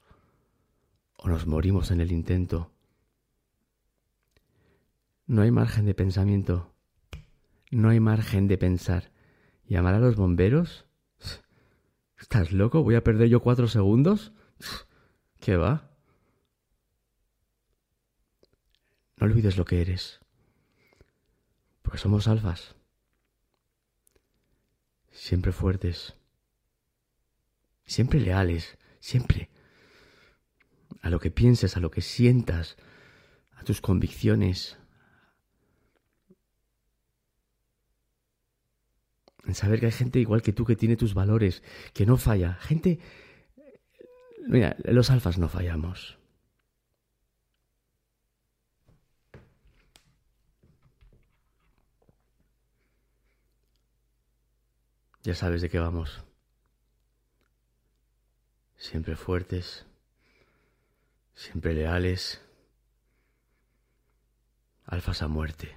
[1.18, 2.72] o nos morimos en el intento.
[5.28, 6.74] No hay margen de pensamiento.
[7.70, 9.12] No hay margen de pensar.
[9.68, 10.88] ¿Llamar a los bomberos?
[12.20, 12.82] ¿Estás loco?
[12.82, 14.34] ¿Voy a perder yo cuatro segundos?
[15.40, 15.92] ¿Qué va?
[19.18, 20.22] No olvides lo que eres.
[21.84, 22.77] Porque somos alfas
[25.18, 26.14] siempre fuertes,
[27.86, 29.50] siempre leales, siempre
[31.02, 32.78] a lo que pienses, a lo que sientas,
[33.56, 34.78] a tus convicciones,
[39.46, 41.64] en saber que hay gente igual que tú que tiene tus valores,
[41.94, 43.00] que no falla, gente...
[44.48, 46.18] Mira, los alfas no fallamos.
[55.28, 56.24] Ya sabes de qué vamos.
[58.78, 59.86] Siempre fuertes,
[61.36, 62.42] siempre leales,
[64.86, 65.77] alfas a muerte.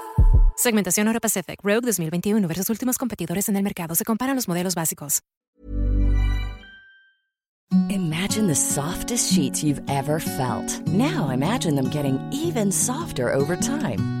[0.55, 3.95] Segmentación Euro Pacific Rogue 2021 versus últimos competidores en el mercado.
[3.95, 5.21] Se comparan los modelos básicos.
[7.89, 10.85] Imagine the softest sheets you've ever felt.
[10.87, 14.20] Now imagine them getting even softer over time.